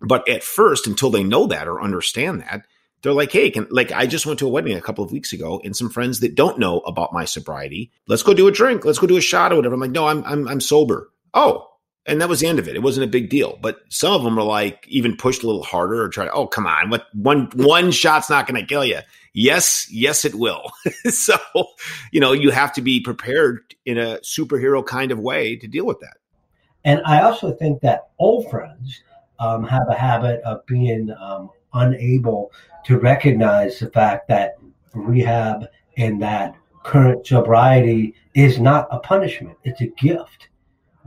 but 0.00 0.26
at 0.28 0.44
first 0.44 0.86
until 0.86 1.10
they 1.10 1.24
know 1.24 1.46
that 1.46 1.66
or 1.66 1.82
understand 1.82 2.40
that 2.40 2.64
they're 3.02 3.12
like 3.12 3.32
hey 3.32 3.50
can 3.50 3.66
like 3.70 3.90
i 3.92 4.06
just 4.06 4.26
went 4.26 4.38
to 4.38 4.46
a 4.46 4.50
wedding 4.50 4.76
a 4.76 4.80
couple 4.80 5.04
of 5.04 5.10
weeks 5.10 5.32
ago 5.32 5.60
and 5.64 5.76
some 5.76 5.90
friends 5.90 6.20
that 6.20 6.36
don't 6.36 6.58
know 6.58 6.78
about 6.80 7.12
my 7.12 7.24
sobriety 7.24 7.90
let's 8.06 8.22
go 8.22 8.32
do 8.32 8.46
a 8.46 8.52
drink 8.52 8.84
let's 8.84 8.98
go 8.98 9.06
do 9.06 9.16
a 9.16 9.20
shot 9.20 9.52
or 9.52 9.56
whatever 9.56 9.74
i'm 9.74 9.80
like 9.80 9.90
no 9.90 10.06
i'm 10.06 10.22
i'm, 10.24 10.46
I'm 10.46 10.60
sober 10.60 11.10
oh 11.34 11.66
and 12.06 12.20
that 12.20 12.28
was 12.28 12.40
the 12.40 12.46
end 12.46 12.58
of 12.58 12.66
it. 12.66 12.74
It 12.74 12.82
wasn't 12.82 13.04
a 13.04 13.10
big 13.10 13.28
deal. 13.28 13.58
But 13.60 13.80
some 13.88 14.12
of 14.12 14.22
them 14.22 14.38
are 14.38 14.44
like 14.44 14.86
even 14.88 15.16
pushed 15.16 15.42
a 15.42 15.46
little 15.46 15.62
harder 15.62 16.02
or 16.02 16.08
try 16.08 16.28
oh 16.28 16.46
come 16.46 16.66
on, 16.66 16.90
what 16.90 17.06
one 17.14 17.50
one 17.54 17.90
shot's 17.90 18.30
not 18.30 18.46
to 18.48 18.66
kill 18.66 18.84
you. 18.84 19.00
Yes, 19.32 19.86
yes, 19.90 20.24
it 20.24 20.34
will. 20.34 20.70
so 21.10 21.36
you 22.12 22.20
know 22.20 22.32
you 22.32 22.50
have 22.50 22.72
to 22.74 22.82
be 22.82 23.00
prepared 23.00 23.74
in 23.84 23.98
a 23.98 24.18
superhero 24.18 24.84
kind 24.84 25.12
of 25.12 25.18
way 25.18 25.56
to 25.56 25.68
deal 25.68 25.86
with 25.86 26.00
that. 26.00 26.16
And 26.84 27.02
I 27.04 27.22
also 27.22 27.52
think 27.52 27.80
that 27.82 28.10
old 28.18 28.50
friends 28.50 29.02
um, 29.38 29.64
have 29.64 29.88
a 29.88 29.94
habit 29.94 30.40
of 30.42 30.64
being 30.66 31.14
um, 31.20 31.50
unable 31.74 32.52
to 32.86 32.98
recognize 32.98 33.78
the 33.78 33.90
fact 33.90 34.28
that 34.28 34.56
rehab 34.94 35.66
and 35.96 36.20
that 36.22 36.54
current 36.82 37.26
sobriety 37.26 38.14
is 38.34 38.58
not 38.58 38.88
a 38.90 38.98
punishment; 38.98 39.56
it's 39.64 39.80
a 39.80 39.86
gift 39.86 40.48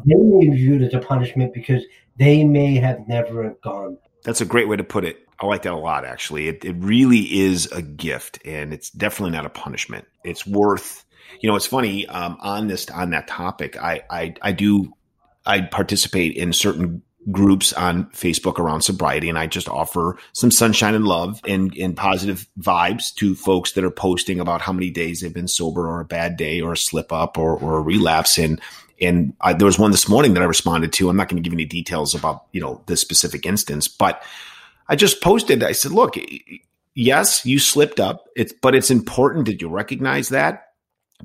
they 0.05 0.15
may 0.15 0.47
view 0.49 0.75
it 0.75 0.81
as 0.81 0.93
a 0.93 0.99
punishment 0.99 1.53
because 1.53 1.83
they 2.17 2.43
may 2.43 2.75
have 2.75 3.07
never 3.07 3.55
gone. 3.63 3.97
That's 4.23 4.41
a 4.41 4.45
great 4.45 4.67
way 4.67 4.77
to 4.77 4.83
put 4.83 5.05
it. 5.05 5.27
I 5.39 5.45
like 5.45 5.63
that 5.63 5.73
a 5.73 5.77
lot, 5.77 6.05
actually. 6.05 6.47
It, 6.47 6.63
it 6.63 6.75
really 6.77 7.41
is 7.41 7.65
a 7.71 7.81
gift, 7.81 8.39
and 8.45 8.73
it's 8.73 8.89
definitely 8.89 9.35
not 9.35 9.45
a 9.45 9.49
punishment. 9.49 10.05
It's 10.23 10.47
worth, 10.47 11.03
you 11.41 11.49
know, 11.49 11.55
it's 11.55 11.65
funny 11.65 12.07
um, 12.07 12.37
on 12.39 12.67
this 12.67 12.89
on 12.89 13.09
that 13.09 13.27
topic. 13.27 13.77
I, 13.77 14.03
I 14.09 14.35
I 14.41 14.51
do 14.53 14.93
I 15.45 15.61
participate 15.61 16.37
in 16.37 16.53
certain 16.53 17.01
groups 17.31 17.71
on 17.73 18.05
Facebook 18.07 18.59
around 18.59 18.81
sobriety, 18.81 19.29
and 19.29 19.37
I 19.37 19.47
just 19.47 19.69
offer 19.69 20.17
some 20.33 20.51
sunshine 20.51 20.93
and 20.93 21.05
love 21.05 21.41
and, 21.47 21.73
and 21.77 21.95
positive 21.95 22.47
vibes 22.59 23.13
to 23.15 23.35
folks 23.35 23.73
that 23.73 23.83
are 23.83 23.91
posting 23.91 24.39
about 24.39 24.61
how 24.61 24.73
many 24.73 24.89
days 24.89 25.21
they've 25.21 25.33
been 25.33 25.47
sober, 25.47 25.89
or 25.89 26.01
a 26.01 26.05
bad 26.05 26.37
day, 26.37 26.61
or 26.61 26.73
a 26.73 26.77
slip 26.77 27.11
up, 27.11 27.37
or, 27.37 27.57
or 27.57 27.77
a 27.77 27.81
relapse. 27.81 28.37
And 28.37 28.61
and 29.01 29.33
I, 29.41 29.53
there 29.53 29.65
was 29.65 29.79
one 29.79 29.91
this 29.91 30.07
morning 30.07 30.33
that 30.33 30.43
I 30.43 30.45
responded 30.45 30.93
to. 30.93 31.09
I'm 31.09 31.17
not 31.17 31.29
going 31.29 31.41
to 31.41 31.47
give 31.47 31.53
any 31.53 31.65
details 31.65 32.15
about 32.15 32.45
you 32.51 32.61
know 32.61 32.81
this 32.87 33.01
specific 33.01 33.45
instance, 33.45 33.87
but 33.87 34.23
I 34.87 34.95
just 34.95 35.21
posted. 35.21 35.63
I 35.63 35.71
said, 35.71 35.91
"Look, 35.91 36.15
yes, 36.95 37.45
you 37.45 37.59
slipped 37.59 37.99
up. 37.99 38.25
It's 38.35 38.53
but 38.53 38.75
it's 38.75 38.91
important 38.91 39.45
that 39.45 39.61
you 39.61 39.69
recognize 39.69 40.29
that. 40.29 40.67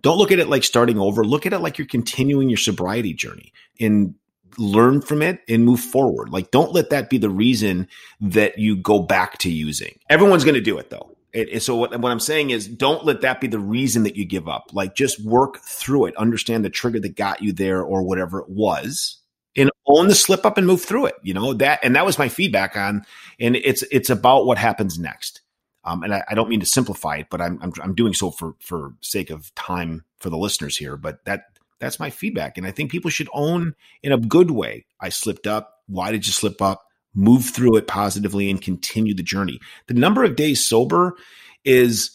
Don't 0.01 0.19
look 0.19 0.33
at 0.33 0.39
it 0.39 0.49
like 0.49 0.65
starting 0.65 0.99
over. 0.99 1.25
Look 1.25 1.47
at 1.47 1.53
it 1.53 1.59
like 1.59 1.79
you're 1.79 1.87
continuing 1.87 2.49
your 2.49 2.59
sobriety 2.59 3.13
journey 3.13 3.53
and 3.81 4.15
learn 4.57 5.01
from 5.01 5.23
it 5.23 5.41
and 5.49 5.65
move 5.65 5.81
forward. 5.81 6.31
Like, 6.31 6.51
don't 6.51 6.73
let 6.73 6.91
that 6.91 7.11
be 7.11 7.19
the 7.19 7.31
reason 7.31 7.89
that 8.21 8.59
you 8.59 8.77
go 8.77 9.01
back 9.01 9.39
to 9.39 9.51
using. 9.51 9.99
Everyone's 10.09 10.45
going 10.45 10.55
to 10.55 10.61
do 10.61 10.79
it 10.79 10.91
though. 10.91 11.17
It, 11.33 11.63
so 11.63 11.77
what, 11.77 11.99
what 12.01 12.11
I'm 12.11 12.21
saying 12.21 12.51
is 12.51 12.67
don't 12.67 13.05
let 13.05 13.21
that 13.21 13.41
be 13.41 13.49
the 13.49 13.59
reason 13.59 14.05
that 14.05 14.17
you 14.17 14.25
give 14.25 14.49
up. 14.49 14.71
Like 14.73 14.95
just 14.95 15.23
work 15.25 15.59
through 15.61 16.07
it. 16.07 16.17
Understand 16.17 16.65
the 16.65 16.71
trigger 16.71 17.01
that 17.01 17.17
got 17.17 17.43
you 17.43 17.53
there 17.53 17.83
or 17.83 18.03
whatever 18.03 18.41
it 18.41 18.49
was 18.49 19.19
and 19.57 19.71
own 19.87 20.09
the 20.09 20.15
slip 20.15 20.47
up 20.47 20.57
and 20.57 20.67
move 20.67 20.83
through 20.83 21.07
it. 21.07 21.17
You 21.23 21.35
know, 21.35 21.53
that, 21.55 21.81
and 21.83 21.97
that 21.97 22.07
was 22.07 22.19
my 22.19 22.29
feedback 22.29 22.77
on, 22.77 23.05
and 23.39 23.57
it's, 23.57 23.83
it's 23.91 24.11
about 24.11 24.47
what 24.47 24.59
happens 24.59 24.99
next. 24.99 25.43
Um, 25.85 26.03
and 26.03 26.15
I, 26.15 26.25
I, 26.29 26.35
don't 26.35 26.49
mean 26.49 26.61
to 26.61 26.67
simplify 26.67 27.17
it, 27.17 27.29
but 27.31 27.41
I'm, 27.41 27.59
I'm, 27.63 27.73
I'm 27.83 27.95
doing 27.95 28.13
so 28.13 28.31
for, 28.31 28.55
for 28.61 28.95
sake 29.01 29.31
of 29.31 29.55
time 29.55 30.05
for 30.19 30.29
the 30.29 30.37
listeners 30.37 30.77
here, 30.77 30.97
but 30.97 31.25
that, 31.25 31.45
that's 31.79 32.01
my 32.01 32.11
feedback. 32.11 32.59
And 32.59 32.67
I 32.67 32.73
think 32.73 32.91
people 32.91 33.11
should 33.11 33.29
own 33.33 33.75
in 34.03 34.13
a 34.13 34.19
good 34.19 34.51
way. 34.51 34.87
I 35.01 35.09
slipped 35.09 35.47
up. 35.47 35.83
Why 35.87 36.11
did 36.11 36.27
you 36.27 36.33
slip 36.33 36.61
up? 36.61 36.88
Move 37.19 37.47
through 37.47 37.77
it 37.77 37.89
positively 37.89 38.49
and 38.49 38.63
continue 38.63 39.13
the 39.13 39.25
journey. 39.25 39.59
The 39.89 39.95
number 39.95 40.23
of 40.23 40.37
days 40.37 40.65
sober 40.65 41.17
is 41.65 42.15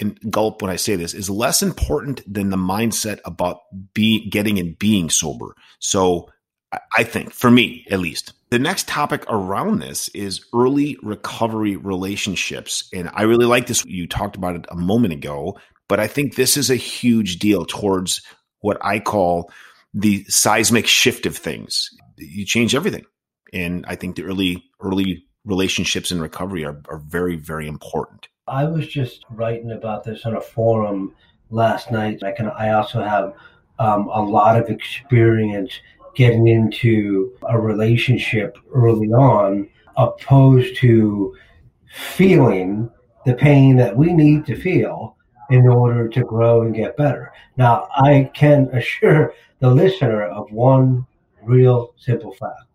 and 0.00 0.16
gulp 0.30 0.62
when 0.62 0.70
I 0.70 0.76
say 0.76 0.94
this 0.94 1.12
is 1.12 1.28
less 1.28 1.60
important 1.60 2.22
than 2.32 2.50
the 2.50 2.56
mindset 2.56 3.18
about 3.24 3.58
being 3.94 4.30
getting 4.30 4.60
and 4.60 4.78
being 4.78 5.10
sober. 5.10 5.56
So 5.80 6.28
I 6.96 7.02
think 7.02 7.32
for 7.32 7.50
me 7.50 7.84
at 7.90 7.98
least, 7.98 8.32
the 8.50 8.60
next 8.60 8.86
topic 8.86 9.24
around 9.28 9.80
this 9.80 10.06
is 10.10 10.44
early 10.54 10.96
recovery 11.02 11.74
relationships. 11.74 12.88
And 12.94 13.10
I 13.12 13.22
really 13.22 13.46
like 13.46 13.66
this. 13.66 13.84
You 13.84 14.06
talked 14.06 14.36
about 14.36 14.54
it 14.54 14.66
a 14.70 14.76
moment 14.76 15.14
ago, 15.14 15.58
but 15.88 15.98
I 15.98 16.06
think 16.06 16.36
this 16.36 16.56
is 16.56 16.70
a 16.70 16.76
huge 16.76 17.40
deal 17.40 17.64
towards 17.64 18.22
what 18.60 18.78
I 18.80 19.00
call 19.00 19.50
the 19.92 20.24
seismic 20.28 20.86
shift 20.86 21.26
of 21.26 21.36
things. 21.36 21.90
You 22.18 22.46
change 22.46 22.76
everything 22.76 23.04
and 23.52 23.84
I 23.86 23.94
think 23.94 24.16
the 24.16 24.24
early 24.24 24.64
early 24.80 25.24
relationships 25.44 26.10
in 26.10 26.20
recovery 26.20 26.64
are, 26.64 26.80
are 26.88 26.98
very 26.98 27.36
very 27.36 27.66
important. 27.66 28.28
I 28.46 28.64
was 28.64 28.86
just 28.86 29.24
writing 29.30 29.72
about 29.72 30.04
this 30.04 30.24
on 30.24 30.36
a 30.36 30.40
forum 30.40 31.14
last 31.50 31.90
night. 31.90 32.22
I 32.22 32.32
can 32.32 32.48
I 32.50 32.70
also 32.70 33.02
have 33.02 33.34
um, 33.78 34.08
a 34.08 34.22
lot 34.22 34.60
of 34.60 34.70
experience 34.70 35.80
getting 36.14 36.48
into 36.48 37.32
a 37.48 37.58
relationship 37.58 38.58
early 38.74 39.08
on, 39.08 39.68
opposed 39.96 40.76
to 40.78 41.34
feeling 41.86 42.90
the 43.24 43.34
pain 43.34 43.76
that 43.76 43.96
we 43.96 44.12
need 44.12 44.44
to 44.46 44.56
feel 44.56 45.16
in 45.50 45.66
order 45.66 46.08
to 46.08 46.24
grow 46.24 46.62
and 46.62 46.74
get 46.74 46.96
better. 46.96 47.32
Now, 47.56 47.88
I 47.94 48.30
can 48.34 48.68
assure 48.72 49.32
the 49.60 49.70
listener 49.70 50.24
of 50.24 50.50
one 50.50 51.06
real 51.42 51.94
simple 51.96 52.32
fact 52.32 52.67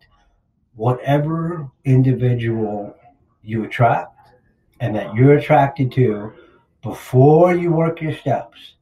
whatever 0.76 1.70
individual 1.84 2.96
you 3.42 3.64
attract 3.64 4.30
and 4.80 4.94
that 4.94 5.14
you're 5.14 5.36
attracted 5.36 5.92
to 5.92 6.32
before 6.82 7.54
you 7.54 7.72
work 7.72 8.00
your 8.00 8.14
steps, 8.14 8.74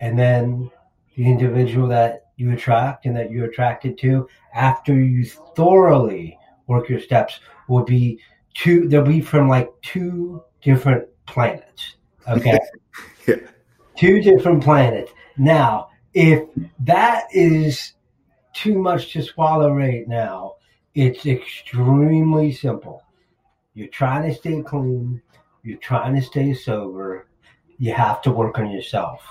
and 0.00 0.18
then 0.18 0.70
the 1.16 1.26
individual 1.26 1.86
that 1.88 2.26
you 2.36 2.52
attract 2.52 3.06
and 3.06 3.16
that 3.16 3.30
you're 3.30 3.44
attracted 3.46 3.98
to 3.98 4.26
after 4.54 4.94
you 4.94 5.24
thoroughly 5.24 6.38
work 6.66 6.88
your 6.88 7.00
steps 7.00 7.40
will 7.68 7.84
be 7.84 8.18
two, 8.54 8.88
they'll 8.88 9.02
be 9.02 9.20
from 9.20 9.48
like 9.48 9.70
two 9.82 10.42
different 10.62 11.06
planets. 11.26 11.96
Okay. 12.28 12.58
yeah. 13.28 13.36
Two 13.96 14.22
different 14.22 14.62
planets. 14.62 15.12
Now, 15.36 15.88
if 16.14 16.48
that 16.80 17.24
is 17.32 17.92
too 18.54 18.78
much 18.78 19.12
to 19.12 19.22
swallow 19.22 19.72
right 19.72 20.06
now, 20.06 20.56
it's 20.94 21.24
extremely 21.26 22.52
simple. 22.52 23.02
You're 23.74 23.88
trying 23.88 24.28
to 24.28 24.34
stay 24.34 24.62
clean, 24.62 25.22
you're 25.62 25.78
trying 25.78 26.14
to 26.16 26.22
stay 26.22 26.52
sober, 26.52 27.28
you 27.78 27.94
have 27.94 28.20
to 28.22 28.30
work 28.30 28.58
on 28.58 28.70
yourself. 28.70 29.22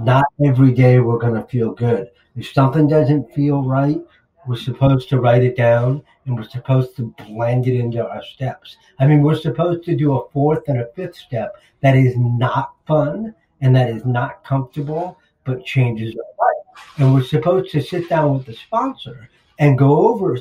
Not 0.00 0.24
every 0.44 0.72
day 0.72 1.00
we're 1.00 1.18
going 1.18 1.34
to 1.34 1.46
feel 1.48 1.72
good. 1.72 2.08
If 2.34 2.50
something 2.52 2.88
doesn't 2.88 3.32
feel 3.34 3.62
right, 3.62 4.00
we're 4.46 4.56
supposed 4.56 5.10
to 5.10 5.20
write 5.20 5.44
it 5.44 5.56
down 5.56 6.02
and 6.24 6.34
we're 6.34 6.48
supposed 6.48 6.96
to 6.96 7.14
blend 7.26 7.66
it 7.66 7.78
into 7.78 8.04
our 8.04 8.24
steps. 8.24 8.76
I 8.98 9.06
mean, 9.06 9.22
we're 9.22 9.36
supposed 9.36 9.84
to 9.84 9.94
do 9.94 10.16
a 10.16 10.28
fourth 10.30 10.66
and 10.68 10.80
a 10.80 10.88
fifth 10.96 11.16
step 11.16 11.56
that 11.80 11.94
is 11.94 12.14
not 12.16 12.72
fun 12.86 13.34
and 13.60 13.76
that 13.76 13.90
is 13.90 14.04
not 14.06 14.42
comfortable, 14.44 15.18
but 15.44 15.64
changes 15.64 16.14
our 16.14 16.46
life. 16.46 16.92
And 16.96 17.12
we're 17.12 17.22
supposed 17.22 17.70
to 17.72 17.82
sit 17.82 18.08
down 18.08 18.34
with 18.34 18.46
the 18.46 18.54
sponsor 18.54 19.28
and 19.58 19.78
go 19.78 20.08
over 20.08 20.38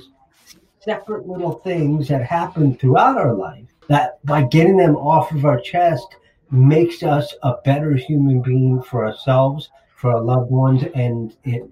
separate 0.83 1.27
little 1.27 1.53
things 1.53 2.07
that 2.07 2.23
happen 2.23 2.75
throughout 2.75 3.17
our 3.17 3.33
life 3.33 3.65
that 3.87 4.23
by 4.25 4.43
getting 4.43 4.77
them 4.77 4.95
off 4.95 5.31
of 5.31 5.45
our 5.45 5.59
chest 5.59 6.15
makes 6.49 7.03
us 7.03 7.33
a 7.43 7.53
better 7.63 7.93
human 7.93 8.41
being 8.41 8.81
for 8.81 9.05
ourselves, 9.05 9.69
for 9.95 10.11
our 10.11 10.21
loved 10.21 10.49
ones, 10.51 10.83
and 10.95 11.35
it 11.43 11.63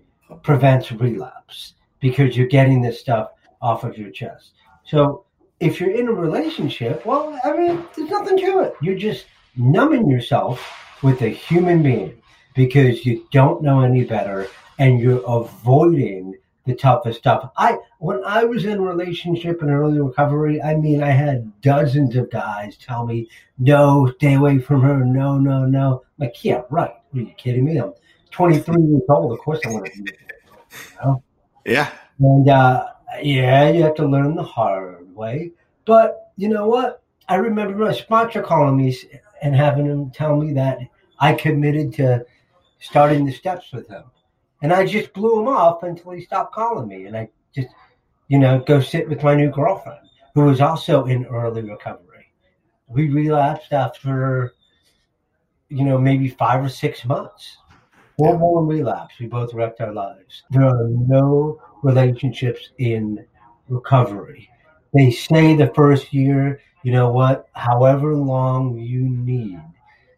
prevents 0.43 0.91
relapse 0.91 1.73
because 1.99 2.37
you're 2.37 2.47
getting 2.47 2.81
this 2.81 2.99
stuff 2.99 3.31
off 3.61 3.83
of 3.83 3.97
your 3.97 4.11
chest. 4.11 4.51
So 4.85 5.25
if 5.59 5.79
you're 5.79 5.91
in 5.91 6.07
a 6.07 6.13
relationship, 6.13 7.05
well, 7.05 7.39
I 7.43 7.57
mean, 7.57 7.85
there's 7.95 8.09
nothing 8.09 8.37
to 8.37 8.59
it. 8.59 8.73
You're 8.81 8.97
just 8.97 9.25
numbing 9.57 10.09
yourself 10.09 10.65
with 11.01 11.21
a 11.21 11.29
human 11.29 11.81
being 11.83 12.21
because 12.53 13.05
you 13.05 13.27
don't 13.31 13.61
know 13.61 13.81
any 13.81 14.03
better 14.03 14.47
and 14.77 14.99
you're 14.99 15.23
avoiding 15.27 16.35
the 16.65 16.75
toughest 16.75 17.19
stuff. 17.19 17.51
I 17.57 17.77
when 17.99 18.23
I 18.23 18.43
was 18.43 18.65
in 18.65 18.81
relationship 18.81 19.61
and 19.61 19.71
early 19.71 19.99
recovery, 19.99 20.61
I 20.61 20.75
mean 20.75 21.03
I 21.03 21.11
had 21.11 21.61
dozens 21.61 22.15
of 22.15 22.29
guys 22.29 22.77
tell 22.77 23.05
me, 23.05 23.29
no, 23.57 24.11
stay 24.17 24.35
away 24.35 24.59
from 24.59 24.81
her, 24.81 25.03
no, 25.03 25.37
no, 25.37 25.65
no. 25.65 26.03
I'm 26.19 26.25
like, 26.25 26.43
yeah, 26.43 26.61
right. 26.69 26.91
Are 26.91 27.19
you 27.19 27.33
kidding 27.37 27.65
me? 27.65 27.77
I'm 27.77 27.93
23 28.31 28.81
years 28.83 29.01
old. 29.09 29.33
Of 29.33 29.39
course 29.39 29.59
I 29.65 29.69
want 29.69 29.85
to 29.85 29.91
it. 29.91 30.17
You 30.71 30.87
know? 31.03 31.23
Yeah. 31.65 31.91
And 32.19 32.49
uh, 32.49 32.87
yeah, 33.21 33.69
you 33.69 33.83
have 33.83 33.95
to 33.95 34.07
learn 34.07 34.35
the 34.35 34.43
hard 34.43 35.15
way. 35.15 35.51
But 35.85 36.31
you 36.35 36.49
know 36.49 36.67
what? 36.67 37.01
I 37.27 37.35
remember 37.35 37.75
my 37.77 37.93
sponsor 37.93 38.41
calling 38.41 38.77
me 38.77 38.97
and 39.41 39.55
having 39.55 39.85
him 39.85 40.11
tell 40.11 40.35
me 40.35 40.53
that 40.53 40.79
I 41.19 41.33
committed 41.33 41.93
to 41.95 42.25
starting 42.79 43.25
the 43.25 43.31
steps 43.31 43.71
with 43.71 43.87
him. 43.87 44.03
And 44.61 44.73
I 44.73 44.85
just 44.85 45.13
blew 45.13 45.39
him 45.39 45.47
off 45.47 45.83
until 45.83 46.11
he 46.11 46.21
stopped 46.21 46.53
calling 46.53 46.87
me. 46.87 47.05
And 47.05 47.15
I 47.15 47.29
just, 47.55 47.69
you 48.27 48.39
know, 48.39 48.59
go 48.59 48.81
sit 48.81 49.07
with 49.07 49.23
my 49.23 49.35
new 49.35 49.49
girlfriend, 49.49 50.07
who 50.35 50.43
was 50.43 50.61
also 50.61 51.05
in 51.05 51.25
early 51.25 51.61
recovery. 51.61 52.31
We 52.87 53.09
relapsed 53.09 53.71
after, 53.71 54.55
you 55.69 55.83
know, 55.85 55.97
maybe 55.97 56.27
five 56.27 56.63
or 56.63 56.69
six 56.69 57.05
months. 57.05 57.57
Full 58.17 58.37
more 58.37 58.65
relapse. 58.65 59.15
We 59.19 59.27
both 59.27 59.53
wrecked 59.53 59.79
our 59.79 59.93
lives. 59.93 60.43
There 60.49 60.65
are 60.65 60.89
no 60.89 61.61
relationships 61.83 62.71
in 62.77 63.25
recovery. 63.69 64.49
They 64.93 65.11
say 65.11 65.55
the 65.55 65.71
first 65.73 66.11
year, 66.13 66.61
you 66.83 66.91
know 66.91 67.11
what, 67.11 67.47
however 67.53 68.15
long 68.15 68.77
you 68.77 69.07
need 69.07 69.61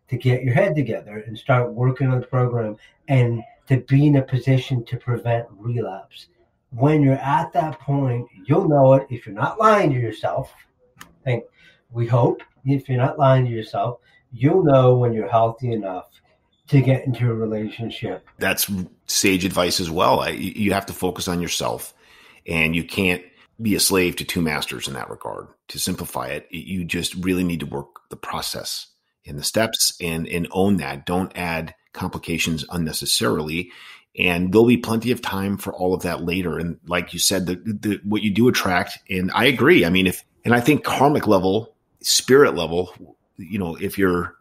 to 0.07 0.17
get 0.17 0.43
your 0.43 0.53
head 0.53 0.75
together 0.75 1.23
and 1.27 1.37
start 1.37 1.73
working 1.73 2.07
on 2.07 2.21
the 2.21 2.27
program 2.27 2.77
and 3.07 3.43
to 3.71 3.77
be 3.77 4.07
in 4.07 4.17
a 4.17 4.21
position 4.21 4.83
to 4.83 4.97
prevent 4.97 5.47
relapse. 5.51 6.27
When 6.71 7.01
you're 7.01 7.13
at 7.13 7.53
that 7.53 7.79
point, 7.79 8.27
you'll 8.45 8.67
know 8.67 8.95
it 8.95 9.07
if 9.09 9.25
you're 9.25 9.33
not 9.33 9.61
lying 9.61 9.93
to 9.93 9.99
yourself. 9.99 10.53
I 10.99 11.05
think 11.23 11.45
we 11.89 12.05
hope 12.05 12.43
if 12.65 12.89
you're 12.89 12.97
not 12.97 13.17
lying 13.17 13.45
to 13.45 13.51
yourself, 13.51 13.99
you'll 14.33 14.65
know 14.65 14.97
when 14.97 15.13
you're 15.13 15.29
healthy 15.29 15.71
enough 15.71 16.09
to 16.67 16.81
get 16.81 17.05
into 17.05 17.31
a 17.31 17.33
relationship. 17.33 18.27
That's 18.39 18.69
sage 19.05 19.45
advice 19.45 19.79
as 19.79 19.89
well. 19.89 20.29
You 20.29 20.73
have 20.73 20.87
to 20.87 20.93
focus 20.93 21.29
on 21.29 21.41
yourself 21.41 21.93
and 22.45 22.75
you 22.75 22.83
can't 22.83 23.23
be 23.61 23.75
a 23.75 23.79
slave 23.79 24.17
to 24.17 24.25
two 24.25 24.41
masters 24.41 24.89
in 24.89 24.95
that 24.95 25.09
regard. 25.09 25.47
To 25.69 25.79
simplify 25.79 26.27
it, 26.27 26.45
you 26.51 26.83
just 26.83 27.15
really 27.15 27.45
need 27.45 27.61
to 27.61 27.65
work 27.65 28.01
the 28.09 28.17
process 28.17 28.87
in 29.23 29.37
the 29.37 29.43
steps 29.45 29.93
and 30.01 30.27
and 30.27 30.49
own 30.51 30.75
that. 30.77 31.05
Don't 31.05 31.31
add 31.37 31.73
complications 31.93 32.65
unnecessarily. 32.69 33.71
And 34.17 34.51
there'll 34.51 34.67
be 34.67 34.77
plenty 34.77 35.11
of 35.11 35.21
time 35.21 35.57
for 35.57 35.73
all 35.73 35.93
of 35.93 36.01
that 36.03 36.23
later. 36.23 36.59
And 36.59 36.79
like 36.85 37.13
you 37.13 37.19
said, 37.19 37.45
the, 37.45 37.55
the 37.55 38.01
what 38.03 38.21
you 38.21 38.31
do 38.31 38.49
attract, 38.49 38.99
and 39.09 39.31
I 39.33 39.45
agree. 39.45 39.85
I 39.85 39.89
mean, 39.89 40.07
if 40.07 40.23
and 40.43 40.53
I 40.53 40.59
think 40.59 40.83
karmic 40.83 41.27
level, 41.27 41.73
spirit 42.01 42.55
level, 42.55 42.93
you 43.37 43.57
know, 43.57 43.75
if 43.75 43.97
you're 43.97 44.35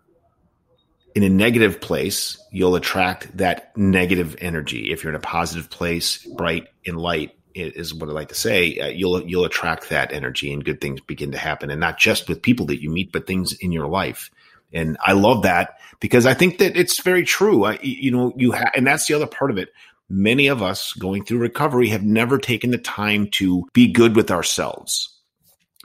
in 1.15 1.23
a 1.23 1.29
negative 1.29 1.81
place, 1.81 2.41
you'll 2.51 2.77
attract 2.77 3.37
that 3.37 3.77
negative 3.77 4.37
energy. 4.41 4.91
If 4.91 5.03
you're 5.03 5.13
in 5.13 5.17
a 5.17 5.21
positive 5.21 5.71
place, 5.71 6.25
bright 6.37 6.69
and 6.87 6.99
light 6.99 7.37
is 7.55 7.93
what 7.95 8.09
I 8.09 8.13
like 8.13 8.29
to 8.29 8.35
say. 8.35 8.79
Uh, 8.79 8.87
you'll 8.89 9.27
you'll 9.27 9.45
attract 9.45 9.89
that 9.89 10.13
energy, 10.13 10.53
and 10.53 10.65
good 10.65 10.81
things 10.81 11.01
begin 11.01 11.33
to 11.33 11.39
happen, 11.39 11.71
and 11.71 11.81
not 11.81 11.99
just 11.99 12.29
with 12.29 12.43
people 12.43 12.67
that 12.67 12.83
you 12.83 12.91
meet, 12.91 13.13
but 13.13 13.27
things 13.27 13.53
in 13.53 13.73
your 13.73 13.89
life. 13.89 14.31
And 14.73 14.97
I 15.01 15.13
love 15.13 15.43
that 15.43 15.79
because 16.01 16.27
I 16.27 16.35
think 16.35 16.59
that 16.59 16.77
it's 16.77 17.03
very 17.03 17.25
true. 17.25 17.65
I, 17.65 17.79
you 17.83 18.11
know, 18.11 18.33
you 18.37 18.53
have, 18.53 18.71
and 18.75 18.87
that's 18.87 19.07
the 19.07 19.15
other 19.15 19.27
part 19.27 19.51
of 19.51 19.59
it. 19.59 19.71
Many 20.09 20.49
of 20.49 20.63
us 20.63 20.93
going 20.95 21.25
through 21.25 21.39
recovery 21.39 21.89
have 21.89 22.03
never 22.03 22.39
taken 22.39 22.71
the 22.71 22.79
time 22.79 23.29
to 23.33 23.69
be 23.73 23.93
good 23.93 24.17
with 24.17 24.31
ourselves. 24.31 25.09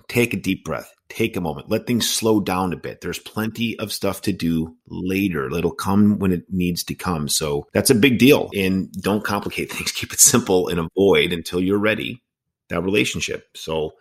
Take 0.08 0.34
a 0.34 0.38
deep 0.38 0.66
breath, 0.66 0.92
take 1.10 1.36
a 1.36 1.42
moment, 1.42 1.70
let 1.70 1.86
things 1.86 2.10
slow 2.10 2.40
down 2.40 2.74
a 2.74 2.78
bit. 2.78 3.02
There's 3.02 3.20
plenty 3.20 3.78
of 3.80 3.92
stuff 3.92 4.22
to 4.24 4.34
do 4.34 4.76
later. 4.88 5.48
It'll 5.48 5.72
come 5.72 6.18
when 6.20 6.32
it 6.32 6.46
needs 6.50 6.84
to 6.86 6.96
come. 6.96 7.28
So 7.28 7.68
that's 7.74 7.90
a 7.90 7.96
big 7.96 8.18
deal. 8.18 8.50
And 8.56 8.92
don't 8.94 9.24
complicate 9.24 9.72
things. 9.74 9.92
Keep 9.92 10.14
it 10.14 10.20
simple 10.20 10.68
and 10.70 10.80
avoid 10.80 11.34
until 11.34 11.60
you're 11.62 11.78
ready 11.80 12.22
that 12.70 12.82
relationship. 12.82 13.48
So 13.56 13.94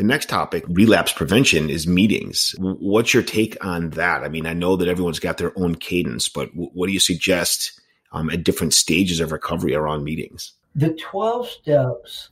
the 0.00 0.06
next 0.06 0.30
topic, 0.30 0.64
relapse 0.66 1.12
prevention, 1.12 1.68
is 1.68 1.86
meetings. 1.86 2.54
What's 2.58 3.12
your 3.12 3.22
take 3.22 3.62
on 3.62 3.90
that? 3.90 4.22
I 4.22 4.30
mean, 4.30 4.46
I 4.46 4.54
know 4.54 4.74
that 4.76 4.88
everyone's 4.88 5.18
got 5.20 5.36
their 5.36 5.52
own 5.58 5.74
cadence, 5.74 6.26
but 6.26 6.48
what 6.54 6.86
do 6.86 6.92
you 6.94 6.98
suggest 6.98 7.78
um, 8.12 8.30
at 8.30 8.42
different 8.42 8.72
stages 8.72 9.20
of 9.20 9.30
recovery 9.30 9.74
around 9.74 10.04
meetings? 10.04 10.54
The 10.74 10.94
12 10.94 11.50
steps 11.50 12.30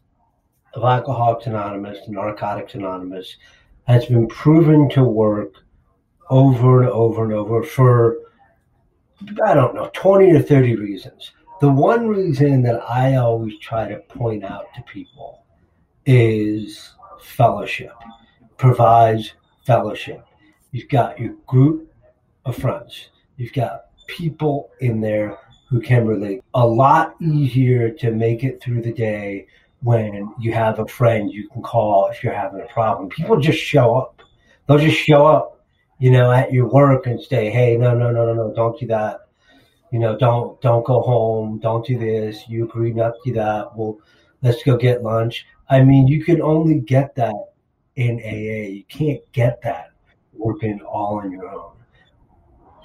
of 0.72 0.83
Alcoholics 0.83 1.46
Anonymous 1.46 1.98
Narcotics 2.09 2.74
Anonymous 2.74 3.37
has 3.85 4.07
been 4.07 4.28
proven 4.28 4.88
to 4.88 5.04
work 5.04 5.57
over 6.31 6.85
and 6.85 6.90
over 6.90 7.22
and 7.22 7.35
over 7.35 7.62
for, 7.62 8.16
I 9.44 9.52
don't 9.52 9.74
know, 9.74 9.90
20 9.92 10.33
or 10.33 10.40
30 10.40 10.76
reasons. 10.76 11.33
The 11.61 11.68
one 11.68 12.09
reason 12.09 12.62
that 12.62 12.81
I 12.88 13.16
always 13.16 13.59
try 13.59 13.88
to 13.88 13.98
point 13.98 14.42
out 14.42 14.72
to 14.74 14.83
people 14.90 15.44
is 16.07 16.94
fellowship, 17.20 17.92
provides 18.57 19.35
fellowship. 19.64 20.24
You've 20.72 20.88
got 20.88 21.18
your 21.18 21.35
group 21.46 21.92
of 22.44 22.57
friends. 22.57 23.11
You've 23.37 23.52
got 23.52 23.87
people 24.07 24.70
in 24.81 25.00
there 25.00 25.38
who 25.68 25.81
can 25.81 26.07
relate. 26.07 26.42
A 26.54 26.66
lot 26.66 27.14
easier 27.20 27.90
to 27.90 28.11
make 28.11 28.42
it 28.42 28.62
through 28.62 28.83
the 28.83 28.92
day 28.92 29.46
when 29.83 30.35
you 30.40 30.52
have 30.52 30.78
a 30.78 30.87
friend 30.87 31.31
you 31.31 31.48
can 31.48 31.62
call 31.62 32.09
if 32.09 32.24
you're 32.24 32.33
having 32.33 32.61
a 32.61 32.66
problem. 32.66 33.09
People 33.09 33.38
just 33.38 33.59
show 33.59 33.96
up. 33.96 34.22
They'll 34.66 34.78
just 34.78 34.98
show 34.98 35.26
up, 35.26 35.64
you 35.98 36.11
know, 36.11 36.33
at 36.33 36.52
your 36.52 36.68
work 36.68 37.07
and 37.07 37.20
say, 37.20 37.50
"Hey, 37.50 37.76
no, 37.76 37.96
no, 37.96 38.11
no, 38.11 38.26
no, 38.26 38.35
no, 38.35 38.54
don't 38.54 38.78
do 38.78 38.87
that. 38.88 39.20
You 39.92 39.98
know, 39.98 40.16
don't 40.16 40.61
don't 40.61 40.85
go 40.85 41.00
home. 41.00 41.59
Don't 41.59 41.87
do 41.87 41.98
this. 41.98 42.48
You 42.48 42.64
agree 42.64 42.92
not 42.92 43.12
to 43.12 43.31
do 43.31 43.33
that. 43.35 43.76
Well, 43.76 43.98
let's 44.42 44.62
go 44.62 44.76
get 44.76 45.02
lunch." 45.02 45.46
I 45.70 45.83
mean, 45.83 46.09
you 46.09 46.24
can 46.24 46.40
only 46.40 46.81
get 46.81 47.14
that 47.16 47.35
in 47.96 48.20
AA. 48.20 48.68
You 48.68 48.85
can't 48.88 49.20
get 49.33 49.61
that 49.62 49.90
working 50.33 50.81
all 50.81 51.18
on 51.18 51.31
your 51.31 51.48
own. 51.48 51.72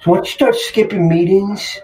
So 0.00 0.10
once 0.10 0.28
you 0.28 0.34
start 0.34 0.56
skipping 0.56 1.08
meetings, 1.08 1.80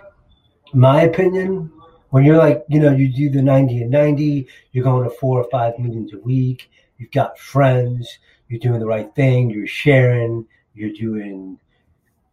my 0.75 1.03
opinion, 1.03 1.73
when 2.11 2.25
you're 2.25 2.37
like, 2.37 2.65
you 2.69 2.81
know, 2.81 2.93
you 2.93 3.09
do 3.09 3.31
the 3.31 3.41
90 3.41 3.83
and 3.83 3.91
90, 3.91 4.47
you're 4.73 4.85
going 4.85 5.09
to 5.09 5.15
four 5.17 5.41
or 5.41 5.49
five 5.51 5.79
meetings 5.79 6.13
a 6.13 6.19
week, 6.19 6.71
you've 6.99 7.13
got 7.13 7.39
friends, 7.39 8.19
you're 8.49 8.61
doing 8.61 8.81
the 8.81 8.87
right 8.87 9.15
thing, 9.15 9.49
you're 9.49 9.67
sharing, 9.67 10.45
you're 10.75 10.93
doing 10.93 11.59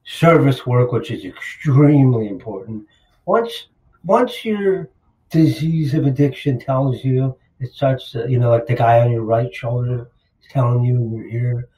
service 0.04 0.66
work, 0.66 0.92
which 0.92 1.12
is 1.12 1.26
extremely 1.26 2.28
important. 2.28 2.86
Once 3.26 3.68
once 4.04 4.44
your 4.44 4.90
disease 5.30 5.94
of 5.94 6.06
addiction 6.06 6.60
tells 6.60 7.04
you 7.04 7.38
it 7.60 7.74
starts 7.74 8.12
to, 8.12 8.30
you 8.30 8.40
know, 8.40 8.52
like 8.52 8.68
the 8.68 8.76
guy 8.76 9.00
on 9.00 9.12
your 9.12 9.24
right 9.24 9.54
shoulder 9.54 10.10
is 10.42 10.48
telling 10.50 10.84
you 10.84 10.96
in 10.96 11.12
your 11.12 11.28
ear, 11.28 11.70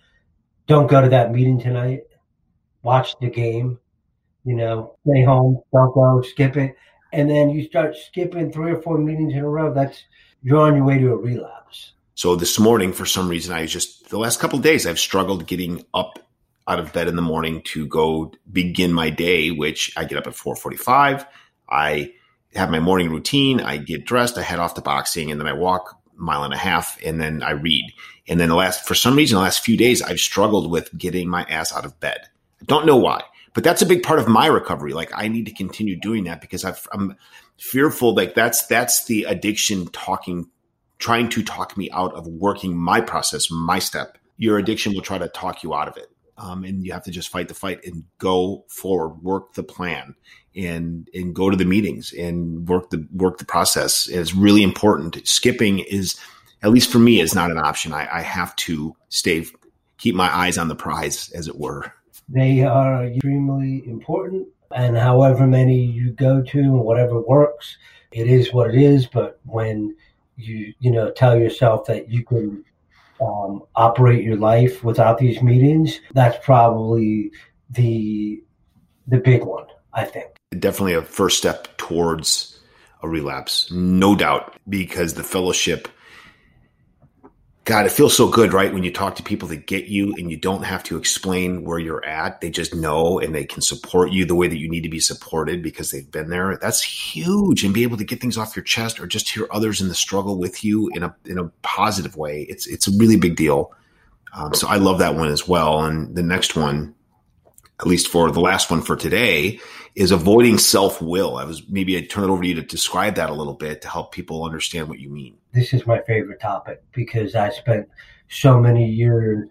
don't 0.68 0.88
go 0.88 1.02
to 1.02 1.10
that 1.10 1.32
meeting 1.32 1.60
tonight. 1.60 2.02
Watch 2.84 3.16
the 3.20 3.30
game. 3.30 3.80
You 4.46 4.56
know, 4.56 4.96
stay 5.08 5.24
home. 5.24 5.62
Don't 5.74 5.94
go. 5.94 6.22
Skip 6.22 6.58
it. 6.58 6.76
And 7.12 7.30
then 7.30 7.50
you 7.50 7.66
start 7.66 7.96
skipping 7.96 8.52
three 8.52 8.72
or 8.72 8.82
four 8.82 8.98
meetings 8.98 9.34
in 9.34 9.40
a 9.40 9.50
row. 9.50 9.74
That's 9.74 10.04
you're 10.44 10.60
on 10.60 10.76
your 10.76 10.86
way 10.86 10.98
to 11.00 11.12
a 11.12 11.18
relapse. 11.18 11.94
So 12.16 12.36
this 12.36 12.60
morning, 12.60 12.94
for 12.94 13.06
some 13.06 13.28
reason, 13.28 13.54
I 13.54 13.66
just 13.66 14.10
the 14.10 14.20
last 14.20 14.40
couple 14.40 14.60
days 14.60 14.86
I've 14.86 15.00
struggled 15.00 15.48
getting 15.48 15.86
up 15.94 16.20
out 16.68 16.80
of 16.80 16.94
bed 16.94 17.08
in 17.08 17.16
the 17.16 17.22
morning 17.22 17.62
to 17.64 17.88
go 17.88 18.32
begin 18.52 18.94
my 18.94 19.10
day, 19.10 19.52
which 19.52 19.92
I 19.98 20.06
get 20.06 20.18
up 20.18 20.28
at 20.28 20.36
four 20.36 20.56
forty 20.56 20.78
five. 20.78 21.26
I 21.70 22.14
have 22.56 22.72
my 22.72 22.80
morning 22.80 23.10
routine. 23.12 23.62
I 23.62 23.78
get 23.78 24.06
dressed, 24.06 24.38
I 24.38 24.42
head 24.42 24.60
off 24.60 24.74
to 24.76 24.82
boxing, 24.82 25.32
and 25.32 25.40
then 25.40 25.48
I 25.48 25.54
walk 25.54 25.98
a 26.18 26.22
mile 26.22 26.44
and 26.44 26.54
a 26.54 26.58
half, 26.58 26.98
and 27.04 27.22
then 27.22 27.44
I 27.44 27.52
read. 27.52 27.86
And 28.28 28.40
then 28.40 28.50
the 28.50 28.56
last, 28.56 28.88
for 28.88 28.96
some 28.96 29.16
reason, 29.16 29.36
the 29.36 29.42
last 29.42 29.64
few 29.64 29.78
days, 29.78 30.02
I've 30.02 30.20
struggled 30.20 30.70
with 30.70 30.96
getting 30.98 31.30
my 31.30 31.44
ass 31.44 31.74
out 31.74 31.86
of 31.86 32.00
bed. 32.00 32.20
I 32.62 32.66
don't 32.66 32.86
know 32.86 32.98
why, 32.98 33.24
but 33.54 33.64
that's 33.64 33.82
a 33.82 33.86
big 33.86 34.04
part 34.04 34.20
of 34.20 34.28
my 34.28 34.48
recovery. 34.48 34.94
Like 34.94 35.12
I 35.16 35.28
need 35.28 35.46
to 35.46 35.54
continue 35.54 36.00
doing 36.00 36.26
that 36.26 36.42
because 36.42 36.66
i 36.66 36.76
am 36.94 37.16
fearful. 37.58 38.14
Like 38.14 38.36
that's 38.36 38.66
that's 38.68 39.06
the 39.06 39.24
addiction 39.24 39.88
talking, 39.88 40.50
trying 40.98 41.30
to 41.30 41.44
talk 41.44 41.78
me 41.78 41.90
out 41.92 42.14
of 42.14 42.28
working 42.28 42.76
my 42.76 43.02
process, 43.02 43.50
my 43.50 43.80
step. 43.80 44.18
Your 44.38 44.58
addiction 44.58 44.94
will 44.94 45.02
try 45.02 45.18
to 45.18 45.28
talk 45.28 45.64
you 45.64 45.74
out 45.74 45.88
of 45.88 45.98
it. 45.98 46.08
Um, 46.38 46.64
and 46.64 46.86
you 46.86 46.94
have 46.94 47.04
to 47.04 47.12
just 47.12 47.30
fight 47.30 47.50
the 47.50 47.54
fight 47.54 47.84
and 47.84 48.06
go 48.18 48.64
forward, 48.70 49.22
work 49.22 49.54
the 49.56 49.64
plan, 49.64 50.16
and 50.56 51.08
and 51.14 51.36
go 51.36 51.50
to 51.50 51.58
the 51.58 51.66
meetings 51.66 52.14
and 52.14 52.68
work 52.68 52.90
the 52.90 53.08
work 53.14 53.38
the 53.38 53.46
process. 53.46 54.08
It's 54.08 54.34
really 54.34 54.64
important. 54.64 55.28
Skipping 55.28 55.80
is 55.80 56.20
at 56.62 56.72
least 56.72 56.92
for 56.92 57.00
me, 57.00 57.20
is 57.20 57.36
not 57.36 57.52
an 57.52 57.58
option. 57.58 57.94
I, 57.94 58.08
I 58.12 58.22
have 58.22 58.56
to 58.58 58.96
stay, 59.10 59.46
keep 59.98 60.16
my 60.16 60.34
eyes 60.36 60.58
on 60.58 60.68
the 60.68 60.76
prize, 60.76 61.32
as 61.32 61.48
it 61.48 61.58
were. 61.58 61.94
They 62.28 62.64
are 62.64 63.06
extremely 63.06 63.88
important, 63.88 64.48
and 64.76 64.98
however 64.98 65.48
many 65.48 65.84
you 65.84 66.12
go 66.12 66.42
to 66.42 66.60
and 66.60 66.82
whatever 66.82 67.20
works, 67.22 67.78
it 68.12 68.28
is 68.28 68.54
what 68.54 68.70
it 68.74 68.82
is. 68.82 69.08
But 69.08 69.40
when 69.46 69.96
you 70.36 70.74
you 70.80 70.92
know 70.92 71.12
tell 71.12 71.38
yourself 71.38 71.86
that 71.86 72.10
you 72.10 72.24
can 72.24 72.64
um, 73.22 73.64
operate 73.76 74.24
your 74.24 74.38
life 74.38 74.84
without 74.84 75.18
these 75.18 75.42
meetings, 75.42 76.00
that's 76.14 76.44
probably 76.46 77.32
the 77.70 78.44
the 79.08 79.18
big 79.18 79.44
one. 79.44 79.66
I 79.92 80.06
think 80.06 80.39
definitely 80.58 80.94
a 80.94 81.02
first 81.02 81.38
step 81.38 81.78
towards 81.78 82.60
a 83.02 83.08
relapse, 83.08 83.72
no 83.72 84.16
doubt, 84.16 84.56
because 84.68 85.14
the 85.14 85.24
fellowship 85.24 85.88
God, 87.70 87.86
it 87.86 87.92
feels 87.92 88.18
so 88.18 88.28
good, 88.28 88.52
right? 88.52 88.74
When 88.74 88.84
you 88.84 88.92
talk 88.92 89.16
to 89.18 89.22
people 89.22 89.48
that 89.50 89.68
get 89.68 89.86
you 89.86 90.16
and 90.18 90.32
you 90.32 90.38
don't 90.38 90.64
have 90.64 90.84
to 90.86 90.98
explain 90.98 91.64
where 91.64 91.78
you're 91.78 92.04
at. 92.04 92.42
They 92.42 92.50
just 92.50 92.74
know 92.74 93.20
and 93.20 93.36
they 93.36 93.46
can 93.46 93.62
support 93.62 94.12
you 94.12 94.26
the 94.26 94.34
way 94.34 94.48
that 94.48 94.58
you 94.58 94.68
need 94.68 94.82
to 94.82 94.90
be 94.90 95.00
supported 95.00 95.62
because 95.62 95.92
they've 95.92 96.10
been 96.10 96.32
there. 96.32 96.58
That's 96.60 96.82
huge. 96.82 97.64
And 97.64 97.72
be 97.72 97.84
able 97.84 97.98
to 97.98 98.04
get 98.04 98.22
things 98.22 98.40
off 98.40 98.56
your 98.56 98.64
chest 98.64 99.00
or 99.00 99.06
just 99.06 99.30
hear 99.30 99.48
others 99.52 99.82
in 99.82 99.88
the 99.88 99.94
struggle 99.94 100.40
with 100.40 100.64
you 100.64 100.90
in 100.96 101.04
a 101.04 101.16
in 101.26 101.38
a 101.38 101.50
positive 101.62 102.18
way. 102.18 102.42
It's 102.50 102.66
it's 102.66 102.88
a 102.88 102.98
really 102.98 103.18
big 103.18 103.36
deal. 103.36 103.72
Um, 104.34 104.56
so 104.56 104.68
I 104.68 104.78
love 104.78 104.98
that 104.98 105.14
one 105.14 105.30
as 105.30 105.48
well. 105.48 105.86
And 105.86 106.16
the 106.16 106.24
next 106.24 106.56
one, 106.56 106.96
at 107.80 107.88
least 107.88 108.10
for 108.10 108.32
the 108.32 108.42
last 108.42 108.70
one 108.70 108.82
for 108.82 108.96
today, 108.96 109.60
is 109.96 110.12
avoiding 110.12 110.58
self 110.58 111.02
will. 111.02 111.38
I 111.38 111.46
was 111.46 111.68
maybe 111.70 111.98
I'd 111.98 112.10
turn 112.10 112.24
it 112.24 112.30
over 112.30 112.42
to 112.42 112.48
you 112.48 112.56
to 112.56 112.62
describe 112.62 113.16
that 113.16 113.30
a 113.30 113.34
little 113.34 113.54
bit 113.54 113.82
to 113.82 113.90
help 113.90 114.12
people 114.12 114.44
understand 114.44 114.88
what 114.88 115.00
you 115.00 115.10
mean. 115.10 115.38
This 115.54 115.74
is 115.74 115.88
my 115.88 116.02
favorite 116.02 116.40
topic 116.40 116.82
because 116.94 117.36
I 117.36 117.50
spent 117.50 117.88
so 118.30 118.60
many 118.60 118.88
years 118.88 119.48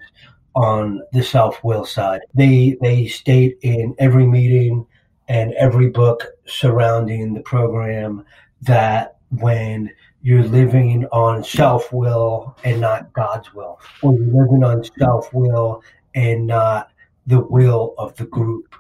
on 0.55 1.03
the 1.12 1.23
self 1.23 1.62
will 1.64 1.85
side. 1.85 2.21
They 2.35 2.77
they 2.81 3.07
state 3.07 3.59
in 3.62 3.95
every 3.99 4.27
meeting 4.27 4.87
and 5.29 5.53
every 5.55 5.91
book 5.91 6.25
surrounding 6.47 7.35
the 7.35 7.41
program 7.41 8.25
that 8.62 9.17
when 9.31 9.91
you're 10.23 10.45
living 10.45 11.07
on 11.12 11.45
self 11.45 11.93
will 11.93 12.57
and 12.64 12.81
not 12.81 13.12
God's 13.12 13.53
will, 13.55 13.79
or 14.03 14.14
you're 14.14 14.45
living 14.45 14.64
on 14.64 14.85
self 14.99 15.33
will 15.33 15.83
and 16.14 16.47
not 16.47 16.91
the 17.29 17.41
will 17.41 17.95
of 17.99 18.17
the 18.17 18.25
group, 18.25 18.75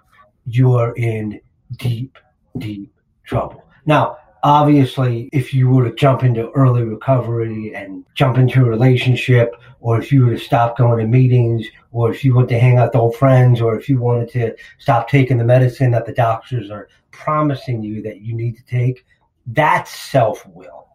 you 0.46 0.72
are 0.72 0.94
in 0.96 1.40
deep, 1.76 2.18
deep 2.56 2.92
trouble. 3.24 3.62
Now, 3.84 4.16
obviously, 4.42 5.28
if 5.32 5.52
you 5.52 5.68
were 5.68 5.90
to 5.90 5.94
jump 5.94 6.24
into 6.24 6.50
early 6.52 6.82
recovery 6.82 7.74
and 7.74 8.06
jump 8.14 8.38
into 8.38 8.64
a 8.64 8.68
relationship, 8.68 9.54
or 9.80 10.00
if 10.00 10.10
you 10.10 10.24
were 10.24 10.32
to 10.32 10.38
stop 10.38 10.78
going 10.78 10.98
to 10.98 11.06
meetings, 11.06 11.66
or 11.92 12.10
if 12.10 12.24
you 12.24 12.34
want 12.34 12.48
to 12.48 12.58
hang 12.58 12.78
out 12.78 12.94
with 12.94 13.00
old 13.00 13.16
friends, 13.16 13.60
or 13.60 13.78
if 13.78 13.86
you 13.86 14.00
wanted 14.00 14.30
to 14.32 14.56
stop 14.78 15.10
taking 15.10 15.36
the 15.36 15.44
medicine 15.44 15.90
that 15.90 16.06
the 16.06 16.12
doctors 16.12 16.70
are 16.70 16.88
promising 17.10 17.82
you 17.82 18.00
that 18.02 18.22
you 18.22 18.34
need 18.34 18.56
to 18.56 18.64
take, 18.64 19.04
that's 19.48 19.90
self 19.90 20.46
will. 20.46 20.88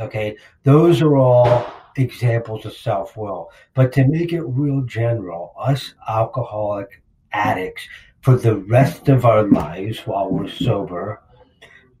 Okay. 0.00 0.36
Those 0.62 1.02
are 1.02 1.16
all 1.16 1.72
examples 1.96 2.64
of 2.64 2.72
self 2.72 3.16
will. 3.16 3.50
But 3.74 3.92
to 3.92 4.06
make 4.06 4.32
it 4.32 4.42
real 4.42 4.82
general, 4.82 5.54
us 5.58 5.94
alcoholic 6.08 7.02
addicts, 7.32 7.86
for 8.20 8.36
the 8.36 8.56
rest 8.56 9.08
of 9.08 9.24
our 9.24 9.44
lives 9.44 10.00
while 10.00 10.30
we're 10.30 10.48
sober. 10.48 11.22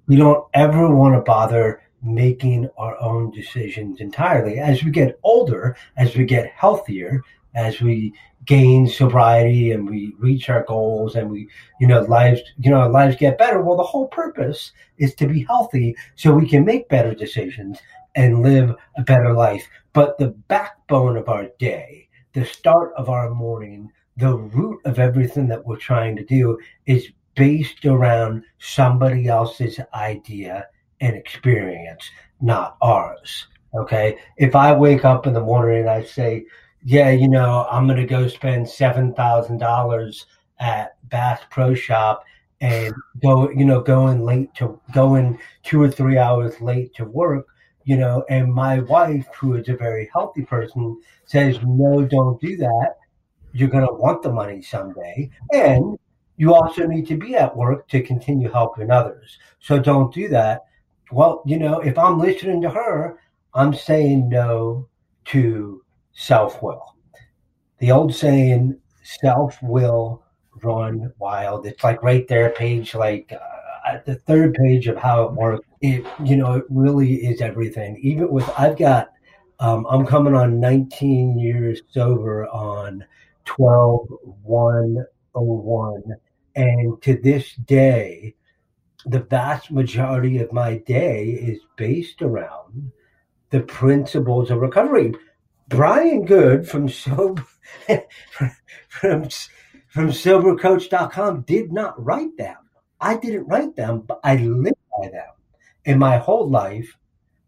We 0.06 0.16
don't 0.16 0.46
ever 0.54 0.94
want 0.94 1.14
to 1.14 1.20
bother 1.20 1.82
making 2.02 2.68
our 2.76 3.00
own 3.00 3.30
decisions 3.30 4.00
entirely. 4.00 4.58
As 4.58 4.82
we 4.82 4.90
get 4.90 5.18
older, 5.22 5.76
as 5.96 6.16
we 6.16 6.24
get 6.24 6.50
healthier, 6.50 7.22
as 7.54 7.80
we 7.80 8.12
gain 8.46 8.86
sobriety 8.86 9.72
and 9.72 9.88
we 9.88 10.14
reach 10.18 10.48
our 10.48 10.64
goals 10.64 11.14
and 11.14 11.30
we, 11.30 11.48
you 11.80 11.86
know, 11.86 12.00
lives, 12.02 12.40
you 12.58 12.70
know, 12.70 12.80
our 12.80 12.88
lives 12.88 13.16
get 13.16 13.38
better. 13.38 13.62
Well, 13.62 13.76
the 13.76 13.82
whole 13.82 14.08
purpose 14.08 14.72
is 14.98 15.14
to 15.16 15.26
be 15.26 15.44
healthy 15.44 15.94
so 16.16 16.32
we 16.32 16.48
can 16.48 16.64
make 16.64 16.88
better 16.88 17.14
decisions 17.14 17.78
and 18.14 18.42
live 18.42 18.74
a 18.96 19.02
better 19.02 19.32
life. 19.32 19.68
But 19.92 20.18
the 20.18 20.28
backbone 20.48 21.16
of 21.16 21.28
our 21.28 21.48
day, 21.58 22.08
the 22.32 22.44
start 22.44 22.92
of 22.96 23.08
our 23.08 23.30
morning, 23.30 23.90
the 24.16 24.36
root 24.36 24.80
of 24.84 24.98
everything 24.98 25.48
that 25.48 25.64
we're 25.64 25.76
trying 25.76 26.16
to 26.16 26.24
do 26.24 26.58
is 26.86 27.08
based 27.34 27.84
around 27.84 28.44
somebody 28.58 29.26
else's 29.28 29.80
idea 29.94 30.66
and 31.00 31.16
experience, 31.16 32.08
not 32.40 32.76
ours. 32.82 33.46
Okay. 33.74 34.18
If 34.36 34.54
I 34.54 34.72
wake 34.72 35.04
up 35.04 35.26
in 35.26 35.32
the 35.32 35.40
morning 35.40 35.80
and 35.80 35.90
I 35.90 36.04
say, 36.04 36.44
yeah, 36.84 37.10
you 37.10 37.28
know, 37.28 37.66
I'm 37.70 37.86
going 37.86 38.00
to 38.00 38.06
go 38.06 38.26
spend 38.28 38.66
$7,000 38.66 40.24
at 40.58 41.08
Bass 41.08 41.40
Pro 41.50 41.74
Shop 41.74 42.24
and 42.60 42.92
go, 43.22 43.50
you 43.50 43.64
know, 43.64 43.80
going 43.80 44.24
late 44.24 44.54
to 44.56 44.78
going 44.92 45.38
two 45.62 45.80
or 45.80 45.90
three 45.90 46.18
hours 46.18 46.60
late 46.60 46.94
to 46.94 47.04
work, 47.04 47.46
you 47.84 47.96
know, 47.96 48.24
and 48.28 48.52
my 48.52 48.80
wife, 48.80 49.26
who 49.38 49.54
is 49.54 49.68
a 49.68 49.76
very 49.76 50.08
healthy 50.12 50.42
person, 50.42 51.00
says, 51.24 51.58
no, 51.64 52.04
don't 52.04 52.40
do 52.40 52.56
that 52.58 52.96
you're 53.52 53.68
going 53.68 53.86
to 53.86 53.92
want 53.92 54.22
the 54.22 54.32
money 54.32 54.62
someday. 54.62 55.30
And 55.52 55.98
you 56.36 56.54
also 56.54 56.86
need 56.86 57.06
to 57.08 57.16
be 57.16 57.34
at 57.36 57.56
work 57.56 57.88
to 57.88 58.02
continue 58.02 58.50
helping 58.50 58.90
others. 58.90 59.38
So 59.60 59.78
don't 59.78 60.12
do 60.12 60.28
that. 60.28 60.62
Well, 61.10 61.42
you 61.44 61.58
know, 61.58 61.80
if 61.80 61.98
I'm 61.98 62.18
listening 62.18 62.62
to 62.62 62.70
her, 62.70 63.18
I'm 63.54 63.74
saying 63.74 64.28
no 64.28 64.88
to 65.26 65.82
self 66.12 66.62
will. 66.62 66.94
The 67.78 67.90
old 67.90 68.14
saying, 68.14 68.78
self 69.02 69.60
will 69.62 70.22
run 70.62 71.12
wild. 71.18 71.66
It's 71.66 71.82
like 71.82 72.02
right 72.02 72.26
there, 72.28 72.50
page 72.50 72.94
like 72.94 73.32
uh, 73.32 73.98
the 74.06 74.14
third 74.14 74.54
page 74.54 74.86
of 74.86 74.96
how 74.96 75.24
it 75.24 75.32
works. 75.32 75.66
It, 75.80 76.04
you 76.22 76.36
know, 76.36 76.54
it 76.54 76.64
really 76.68 77.14
is 77.14 77.40
everything. 77.40 77.98
Even 78.02 78.30
with, 78.30 78.48
I've 78.58 78.76
got, 78.76 79.10
um, 79.60 79.86
I'm 79.88 80.06
coming 80.06 80.34
on 80.34 80.60
19 80.60 81.38
years 81.38 81.80
sober 81.90 82.46
on 82.48 83.04
12 83.46 84.08
101. 84.42 86.02
And 86.56 87.02
to 87.02 87.16
this 87.16 87.54
day, 87.54 88.34
the 89.06 89.20
vast 89.20 89.70
majority 89.70 90.38
of 90.38 90.52
my 90.52 90.78
day 90.78 91.28
is 91.28 91.60
based 91.76 92.20
around 92.22 92.92
the 93.50 93.60
principles 93.60 94.50
of 94.50 94.58
recovery. 94.58 95.14
Brian 95.68 96.24
Good 96.24 96.68
from 96.68 96.88
Sober 96.88 97.46
from, 98.88 99.28
from 99.88 100.08
sobercoach.com 100.08 101.42
did 101.42 101.72
not 101.72 102.02
write 102.04 102.36
them. 102.36 102.56
I 103.00 103.16
didn't 103.16 103.46
write 103.46 103.76
them, 103.76 104.00
but 104.00 104.20
I 104.22 104.36
live 104.36 104.74
by 104.98 105.08
them. 105.08 105.30
In 105.90 105.98
my 105.98 106.18
whole 106.18 106.48
life, 106.48 106.96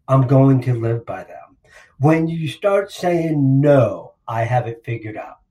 I'm 0.08 0.26
going 0.26 0.60
to 0.62 0.74
live 0.74 1.06
by 1.06 1.24
them. 1.24 1.56
When 1.98 2.26
you 2.26 2.48
start 2.48 2.90
saying 2.90 3.60
no, 3.60 4.14
I 4.26 4.44
have 4.44 4.66
it 4.66 4.84
figured 4.84 5.16
out 5.16 5.42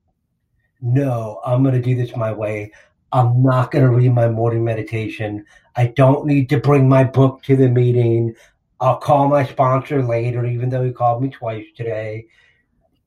no, 0.82 1.40
I'm 1.46 1.62
going 1.62 1.76
to 1.76 1.80
do 1.80 1.94
this 1.94 2.14
my 2.16 2.32
way. 2.32 2.72
I'm 3.12 3.42
not 3.42 3.70
going 3.70 3.84
to 3.84 3.90
read 3.90 4.12
my 4.12 4.28
morning 4.28 4.64
meditation. 4.64 5.46
I 5.76 5.86
don't 5.86 6.26
need 6.26 6.48
to 6.48 6.58
bring 6.58 6.88
my 6.88 7.04
book 7.04 7.42
to 7.44 7.56
the 7.56 7.68
meeting. 7.68 8.34
I'll 8.80 8.98
call 8.98 9.28
my 9.28 9.46
sponsor 9.46 10.02
later, 10.02 10.44
even 10.44 10.68
though 10.68 10.84
he 10.84 10.90
called 10.90 11.22
me 11.22 11.30
twice 11.30 11.66
today. 11.76 12.26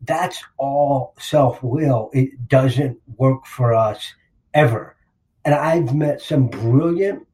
That's 0.02 0.42
all 0.58 1.14
self 1.20 1.62
will. 1.62 2.10
It 2.14 2.48
doesn't 2.48 2.98
work 3.18 3.46
for 3.46 3.74
us 3.74 4.14
ever. 4.54 4.96
And 5.44 5.54
I've 5.54 5.94
met 5.94 6.22
some 6.22 6.48
brilliant, 6.48 7.28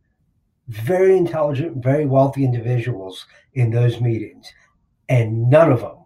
very 0.72 1.18
intelligent, 1.18 1.84
very 1.84 2.06
wealthy 2.06 2.46
individuals 2.46 3.26
in 3.54 3.72
those 3.72 4.00
meetings, 4.00 4.52
and 5.10 5.50
none 5.50 5.72
of 5.72 5.82
them 5.82 5.98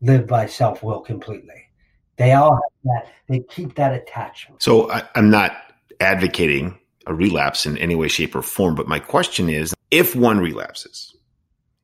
live 0.00 0.26
by 0.26 0.46
self 0.46 0.82
will 0.82 1.00
completely. 1.00 1.68
They 2.16 2.32
all 2.32 2.54
have 2.54 2.62
that. 2.84 3.12
They 3.28 3.40
keep 3.40 3.74
that 3.74 3.92
attachment. 3.92 4.62
So 4.62 4.90
I, 4.90 5.02
I'm 5.14 5.30
not 5.30 5.52
advocating 6.00 6.78
a 7.06 7.14
relapse 7.14 7.66
in 7.66 7.76
any 7.78 7.94
way, 7.94 8.08
shape, 8.08 8.34
or 8.34 8.42
form. 8.42 8.74
But 8.74 8.88
my 8.88 8.98
question 8.98 9.48
is, 9.50 9.74
if 9.90 10.16
one 10.16 10.40
relapses, 10.40 11.14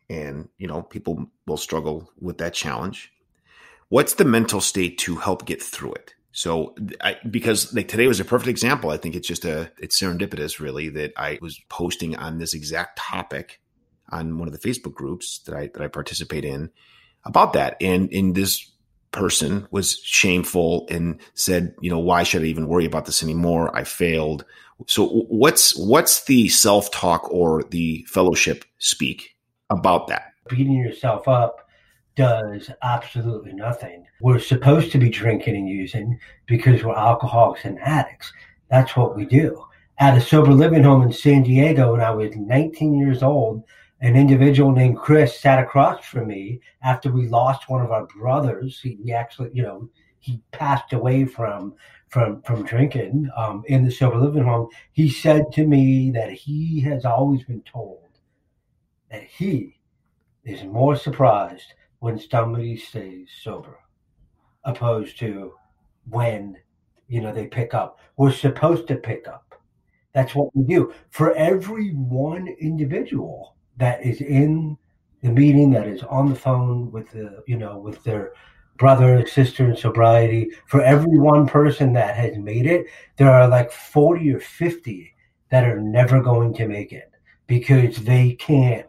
and 0.09 0.49
you 0.57 0.67
know 0.67 0.83
people 0.83 1.27
will 1.47 1.59
struggle 1.59 2.11
with 2.21 2.39
that 2.39 2.55
challenge, 2.55 3.13
what's 3.91 4.15
the 4.15 4.25
mental 4.25 4.63
state 4.63 4.97
to 4.99 5.17
help 5.17 5.45
get 5.45 5.63
through 5.63 5.93
it? 5.93 6.15
So, 6.37 6.75
I, 7.01 7.17
because 7.31 7.73
like 7.73 7.87
today 7.87 8.09
was 8.09 8.19
a 8.19 8.25
perfect 8.25 8.49
example. 8.49 8.91
I 8.91 8.97
think 8.97 9.15
it's 9.15 9.29
just 9.29 9.45
a 9.45 9.71
it's 9.79 10.01
serendipitous, 10.01 10.59
really, 10.59 10.89
that 10.89 11.13
I 11.17 11.39
was 11.41 11.61
posting 11.69 12.17
on 12.17 12.39
this 12.39 12.55
exact 12.55 12.99
topic 12.99 13.61
on 14.11 14.39
one 14.39 14.49
of 14.49 14.53
the 14.53 14.69
Facebook 14.69 14.95
groups 14.95 15.39
that 15.47 15.55
I 15.55 15.69
that 15.69 15.81
I 15.81 15.87
participate 15.87 16.45
in 16.45 16.71
about 17.25 17.53
that, 17.53 17.77
and 17.81 18.11
in 18.11 18.33
this 18.33 18.69
person 19.13 19.69
was 19.71 19.99
shameful 19.99 20.89
and 20.91 21.21
said, 21.35 21.73
you 21.81 21.89
know, 21.89 22.01
why 22.01 22.25
should 22.25 22.43
I 22.43 22.47
even 22.47 22.67
worry 22.67 22.85
about 22.85 23.07
this 23.07 23.23
anymore? 23.23 23.75
I 23.75 23.85
failed. 23.85 24.45
So 24.89 25.07
what's 25.07 25.77
what's 25.77 26.25
the 26.25 26.49
self-talk 26.49 27.33
or 27.33 27.63
the 27.71 28.05
fellowship 28.09 28.65
speak 28.79 29.37
about 29.71 30.09
that? 30.09 30.33
Beating 30.49 30.73
yourself 30.73 31.29
up 31.29 31.64
does 32.17 32.71
absolutely 32.83 33.53
nothing. 33.53 34.07
We're 34.21 34.39
supposed 34.39 34.93
to 34.93 34.99
be 34.99 35.09
drinking 35.09 35.57
and 35.57 35.69
using 35.69 36.19
because 36.47 36.83
we're 36.83 36.97
alcoholics 36.97 37.65
and 37.65 37.79
addicts. 37.81 38.33
That's 38.71 38.97
what 38.97 39.17
we 39.17 39.25
do. 39.25 39.65
At 39.99 40.17
a 40.17 40.21
sober 40.21 40.53
living 40.53 40.83
home 40.83 41.03
in 41.03 41.13
San 41.13 41.43
Diego 41.43 41.93
when 41.93 42.01
I 42.01 42.11
was 42.11 42.35
19 42.37 42.95
years 42.95 43.23
old, 43.23 43.65
an 44.01 44.17
individual 44.17 44.73
named 44.73 44.99
Chris 44.99 45.39
sat 45.39 45.59
across 45.63 46.05
from 46.05 46.29
me 46.29 46.61
after 46.83 47.11
we 47.11 47.29
lost 47.29 47.69
one 47.69 47.85
of 47.85 47.91
our 47.91 48.07
brothers. 48.07 48.81
He, 48.81 48.99
he 49.03 49.13
actually, 49.13 49.51
you 49.53 49.63
know, 49.63 49.89
he 50.19 50.43
passed 50.53 50.93
away 50.93 51.25
from 51.25 51.75
from 52.09 52.43
from 52.43 52.65
drinking 52.65 53.29
um, 53.37 53.63
in 53.67 53.85
the 53.85 53.91
sober 53.91 54.19
living 54.19 54.45
home. 54.45 54.69
He 54.93 55.09
said 55.09 55.53
to 55.53 55.67
me 55.67 56.11
that 56.13 56.33
he 56.33 56.81
has 56.81 57.05
always 57.05 57.45
been 57.45 57.63
told 57.63 58.09
that 59.11 59.23
he 59.23 59.81
is 60.45 60.65
more 60.65 60.97
surprised 60.97 61.75
when 62.05 62.19
somebody 62.19 62.77
stays 62.77 63.31
sober, 63.43 63.79
opposed 64.65 65.19
to 65.19 65.55
when 66.11 66.55
you 67.09 67.23
know 67.23 67.33
they 67.33 67.47
pick 67.47 67.73
up. 67.73 67.99
We're 68.19 68.31
supposed 68.31 68.87
to 68.89 68.97
pick 68.97 69.27
up. 69.27 69.55
That's 70.13 70.35
what 70.35 70.55
we 70.55 70.65
do. 70.65 70.93
For 71.09 71.33
every 71.35 71.93
one 71.93 72.47
individual 72.61 73.57
that 73.79 74.05
is 74.05 74.21
in 74.21 74.77
the 75.23 75.31
meeting, 75.31 75.71
that 75.71 75.89
is 75.89 76.03
on 76.03 76.29
the 76.29 76.35
phone 76.35 76.93
with 76.93 77.11
the 77.11 77.43
you 77.47 77.57
know 77.57 77.79
with 77.79 78.05
their 78.05 78.35
brother 78.77 79.27
sister 79.27 79.71
in 79.71 79.75
sobriety, 79.75 80.51
for 80.67 80.83
every 80.83 81.19
one 81.19 81.47
person 81.47 81.95
that 81.95 82.17
has 82.17 82.37
made 82.37 82.67
it, 82.67 82.85
there 83.17 83.31
are 83.31 83.49
like 83.49 83.73
forty 83.73 84.31
or 84.31 84.41
fifty 84.41 85.15
that 85.49 85.65
are 85.65 85.81
never 85.81 86.21
going 86.21 86.53
to 86.53 86.69
make 86.69 86.93
it 86.93 87.11
because 87.47 87.97
they 88.05 88.35
can't 88.35 88.87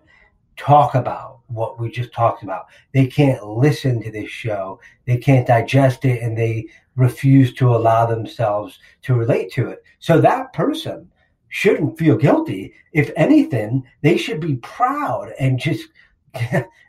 talk 0.57 0.95
about 0.95 1.34
what 1.47 1.79
we 1.79 1.89
just 1.89 2.11
talked 2.11 2.43
about. 2.43 2.65
They 2.93 3.07
can't 3.07 3.45
listen 3.45 4.01
to 4.01 4.11
this 4.11 4.29
show, 4.29 4.79
they 5.05 5.17
can't 5.17 5.47
digest 5.47 6.05
it, 6.05 6.21
and 6.21 6.37
they 6.37 6.67
refuse 6.95 7.53
to 7.55 7.75
allow 7.75 8.05
themselves 8.05 8.79
to 9.03 9.15
relate 9.15 9.51
to 9.53 9.69
it. 9.69 9.83
So 9.99 10.21
that 10.21 10.53
person 10.53 11.11
shouldn't 11.49 11.97
feel 11.97 12.17
guilty. 12.17 12.73
If 12.93 13.11
anything, 13.15 13.83
they 14.01 14.17
should 14.17 14.39
be 14.39 14.55
proud 14.57 15.33
and 15.39 15.59
just, 15.59 15.87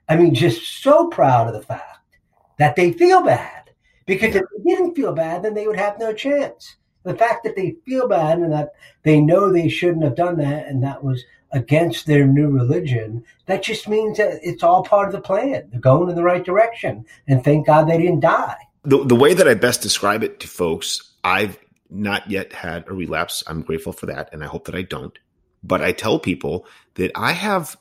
I 0.09 0.16
mean, 0.16 0.35
just 0.35 0.83
so 0.83 1.09
proud 1.09 1.49
of 1.49 1.55
the 1.55 1.62
fact 1.62 2.16
that 2.59 2.77
they 2.77 2.92
feel 2.92 3.23
bad. 3.23 3.71
Because 4.07 4.37
if 4.37 4.42
they 4.42 4.71
didn't 4.71 4.95
feel 4.95 5.12
bad, 5.12 5.42
then 5.42 5.55
they 5.55 5.66
would 5.66 5.79
have 5.79 5.99
no 5.99 6.12
chance. 6.12 6.77
The 7.03 7.14
fact 7.14 7.45
that 7.45 7.57
they 7.57 7.77
feel 7.85 8.09
bad 8.09 8.38
and 8.38 8.53
that 8.53 8.73
they 9.03 9.21
know 9.21 9.53
they 9.53 9.69
shouldn't 9.69 10.05
have 10.05 10.16
done 10.16 10.38
that 10.38 10.66
and 10.66 10.83
that 10.83 11.03
was 11.03 11.25
against 11.53 12.07
their 12.07 12.27
new 12.27 12.49
religion, 12.49 13.25
that 13.47 13.63
just 13.63 13.89
means 13.89 14.19
that 14.19 14.41
it's 14.43 14.63
all 14.63 14.83
part 14.83 15.07
of 15.07 15.13
the 15.13 15.21
plan. 15.21 15.69
They're 15.71 15.81
going 15.81 16.09
in 16.09 16.17
the 16.17 16.23
right 16.23 16.45
direction. 16.45 17.05
And 17.29 17.43
thank 17.45 17.67
God 17.67 17.89
they 17.89 17.99
didn't 17.99 18.21
die. 18.21 18.57
The, 18.85 19.05
the 19.05 19.17
way 19.17 19.35
that 19.35 19.49
I 19.49 19.55
best 19.55 19.83
describe 19.83 20.23
it 20.23 20.41
to 20.41 20.49
folks, 20.49 21.13
I've 21.25 21.59
not 21.91 22.31
yet 22.31 22.53
had 22.53 22.85
a 22.89 22.95
relapse. 22.95 23.43
I'm 23.47 23.63
grateful 23.63 23.93
for 23.93 24.07
that. 24.07 24.33
And 24.33 24.43
I 24.43 24.47
hope 24.47 24.67
that 24.67 24.75
I 24.75 24.83
don't. 24.83 25.17
But 25.63 25.83
I 25.83 25.93
tell 25.93 26.19
people 26.19 26.67
that 26.95 27.11
I 27.15 27.33
have 27.33 27.77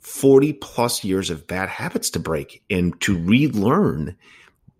40 0.00 0.54
plus 0.54 1.04
years 1.04 1.30
of 1.30 1.46
bad 1.46 1.68
habits 1.68 2.10
to 2.10 2.18
break 2.18 2.62
and 2.70 2.98
to 3.02 3.18
relearn 3.18 4.16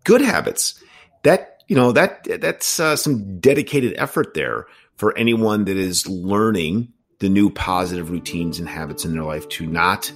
good 0.05 0.21
habits. 0.21 0.83
That, 1.25 1.63
you 1.69 1.77
know, 1.77 1.93
that 1.93 2.41
that's 2.41 2.81
uh, 2.81 2.97
some 2.97 3.41
dedicated 3.41 3.95
effort 3.99 4.35
there 4.35 4.67
for 4.97 5.17
anyone 5.19 5.65
that 5.65 5.77
is 5.77 6.07
learning 6.07 6.93
the 7.21 7.29
new 7.29 7.51
positive 7.51 8.11
routines 8.11 8.59
and 8.59 8.69
habits 8.69 9.05
in 9.05 9.13
their 9.13 9.25
life 9.25 9.49
to 9.49 9.67
not 9.67 10.13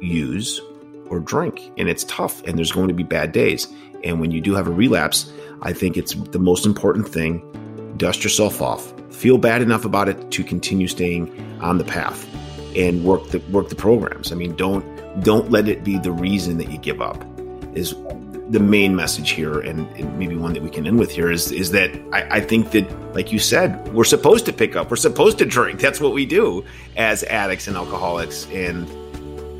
use 0.00 0.60
or 1.10 1.20
drink. 1.20 1.72
And 1.76 1.88
it's 1.88 2.04
tough 2.04 2.42
and 2.44 2.56
there's 2.56 2.72
going 2.72 2.88
to 2.88 2.94
be 2.94 3.02
bad 3.02 3.32
days. 3.32 3.68
And 4.04 4.20
when 4.20 4.30
you 4.30 4.40
do 4.40 4.54
have 4.54 4.66
a 4.66 4.70
relapse, 4.70 5.30
I 5.62 5.72
think 5.72 5.96
it's 5.96 6.14
the 6.14 6.38
most 6.38 6.64
important 6.64 7.08
thing. 7.08 7.42
Dust 7.96 8.22
yourself 8.22 8.62
off. 8.62 8.94
Feel 9.12 9.38
bad 9.38 9.60
enough 9.60 9.84
about 9.84 10.08
it 10.08 10.30
to 10.30 10.44
continue 10.44 10.86
staying 10.86 11.58
on 11.60 11.78
the 11.78 11.84
path 11.84 12.26
and 12.76 13.04
work 13.04 13.28
the 13.28 13.38
work 13.50 13.68
the 13.68 13.74
programs. 13.74 14.30
I 14.30 14.36
mean, 14.36 14.54
don't 14.54 14.84
don't 15.24 15.50
let 15.50 15.68
it 15.68 15.82
be 15.82 15.98
the 15.98 16.12
reason 16.12 16.58
that 16.58 16.70
you 16.70 16.78
give 16.78 17.02
up. 17.02 17.24
Is 17.74 17.94
the 18.50 18.60
main 18.60 18.96
message 18.96 19.30
here, 19.30 19.60
and, 19.60 19.86
and, 19.96 20.18
maybe 20.18 20.34
one 20.34 20.54
that 20.54 20.62
we 20.62 20.70
can 20.70 20.86
end 20.86 20.98
with 20.98 21.10
here 21.10 21.30
is 21.30 21.52
is 21.52 21.70
that 21.72 21.90
I, 22.12 22.38
I, 22.38 22.40
think 22.40 22.70
that, 22.70 23.14
like 23.14 23.30
you 23.30 23.38
said, 23.38 23.92
we're 23.92 24.04
supposed 24.04 24.46
to 24.46 24.52
pick 24.52 24.74
up, 24.74 24.90
we're 24.90 24.96
supposed 24.96 25.38
to 25.38 25.44
drink. 25.44 25.80
That's 25.80 26.00
what 26.00 26.14
we 26.14 26.24
do 26.24 26.64
as 26.96 27.24
addicts 27.24 27.68
and 27.68 27.76
alcoholics. 27.76 28.46
And 28.50 28.88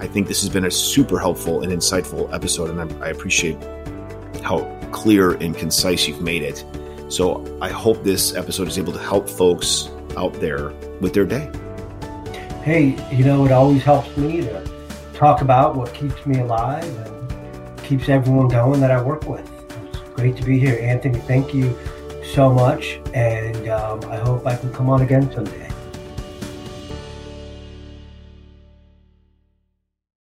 I 0.03 0.07
think 0.07 0.27
this 0.27 0.41
has 0.41 0.49
been 0.49 0.65
a 0.65 0.71
super 0.71 1.19
helpful 1.19 1.63
and 1.63 1.71
insightful 1.71 2.33
episode, 2.33 2.71
and 2.71 2.81
I, 3.03 3.07
I 3.07 3.09
appreciate 3.11 3.59
how 4.43 4.61
clear 4.91 5.33
and 5.33 5.55
concise 5.55 6.09
you've 6.09 6.23
made 6.23 6.43
it. 6.43 6.65
So 7.11 7.59
I 7.61 7.69
hope 7.69 8.05
this 8.05 8.35
episode 8.35 8.69
is 8.69 8.79
able 8.79 8.93
to 8.95 8.99
help 8.99 9.29
folks 9.29 9.91
out 10.17 10.33
there 10.35 10.71
with 11.01 11.13
their 11.13 11.27
day. 11.27 11.51
Hey, 12.63 12.97
you 13.15 13.25
know, 13.25 13.45
it 13.45 13.53
always 13.53 13.83
helps 13.83 14.17
me 14.17 14.41
to 14.43 14.71
talk 15.13 15.43
about 15.43 15.77
what 15.77 15.93
keeps 15.93 16.25
me 16.25 16.41
alive 16.41 17.18
keeps 17.89 18.11
everyone 18.11 18.49
going 18.49 18.81
that 18.81 18.91
I 18.91 19.01
work 19.01 19.27
with. 19.27 19.51
It's 19.89 19.99
great 20.15 20.37
to 20.37 20.45
be 20.45 20.59
here. 20.59 20.79
Anthony, 20.83 21.21
thank 21.21 21.55
you 21.55 21.75
so 22.23 22.53
much. 22.53 23.01
And 23.15 23.67
um, 23.71 24.05
I 24.11 24.17
hope 24.17 24.47
I 24.47 24.57
can 24.57 24.71
come 24.75 24.91
on 24.91 25.01
again 25.01 25.33
someday. 25.33 25.68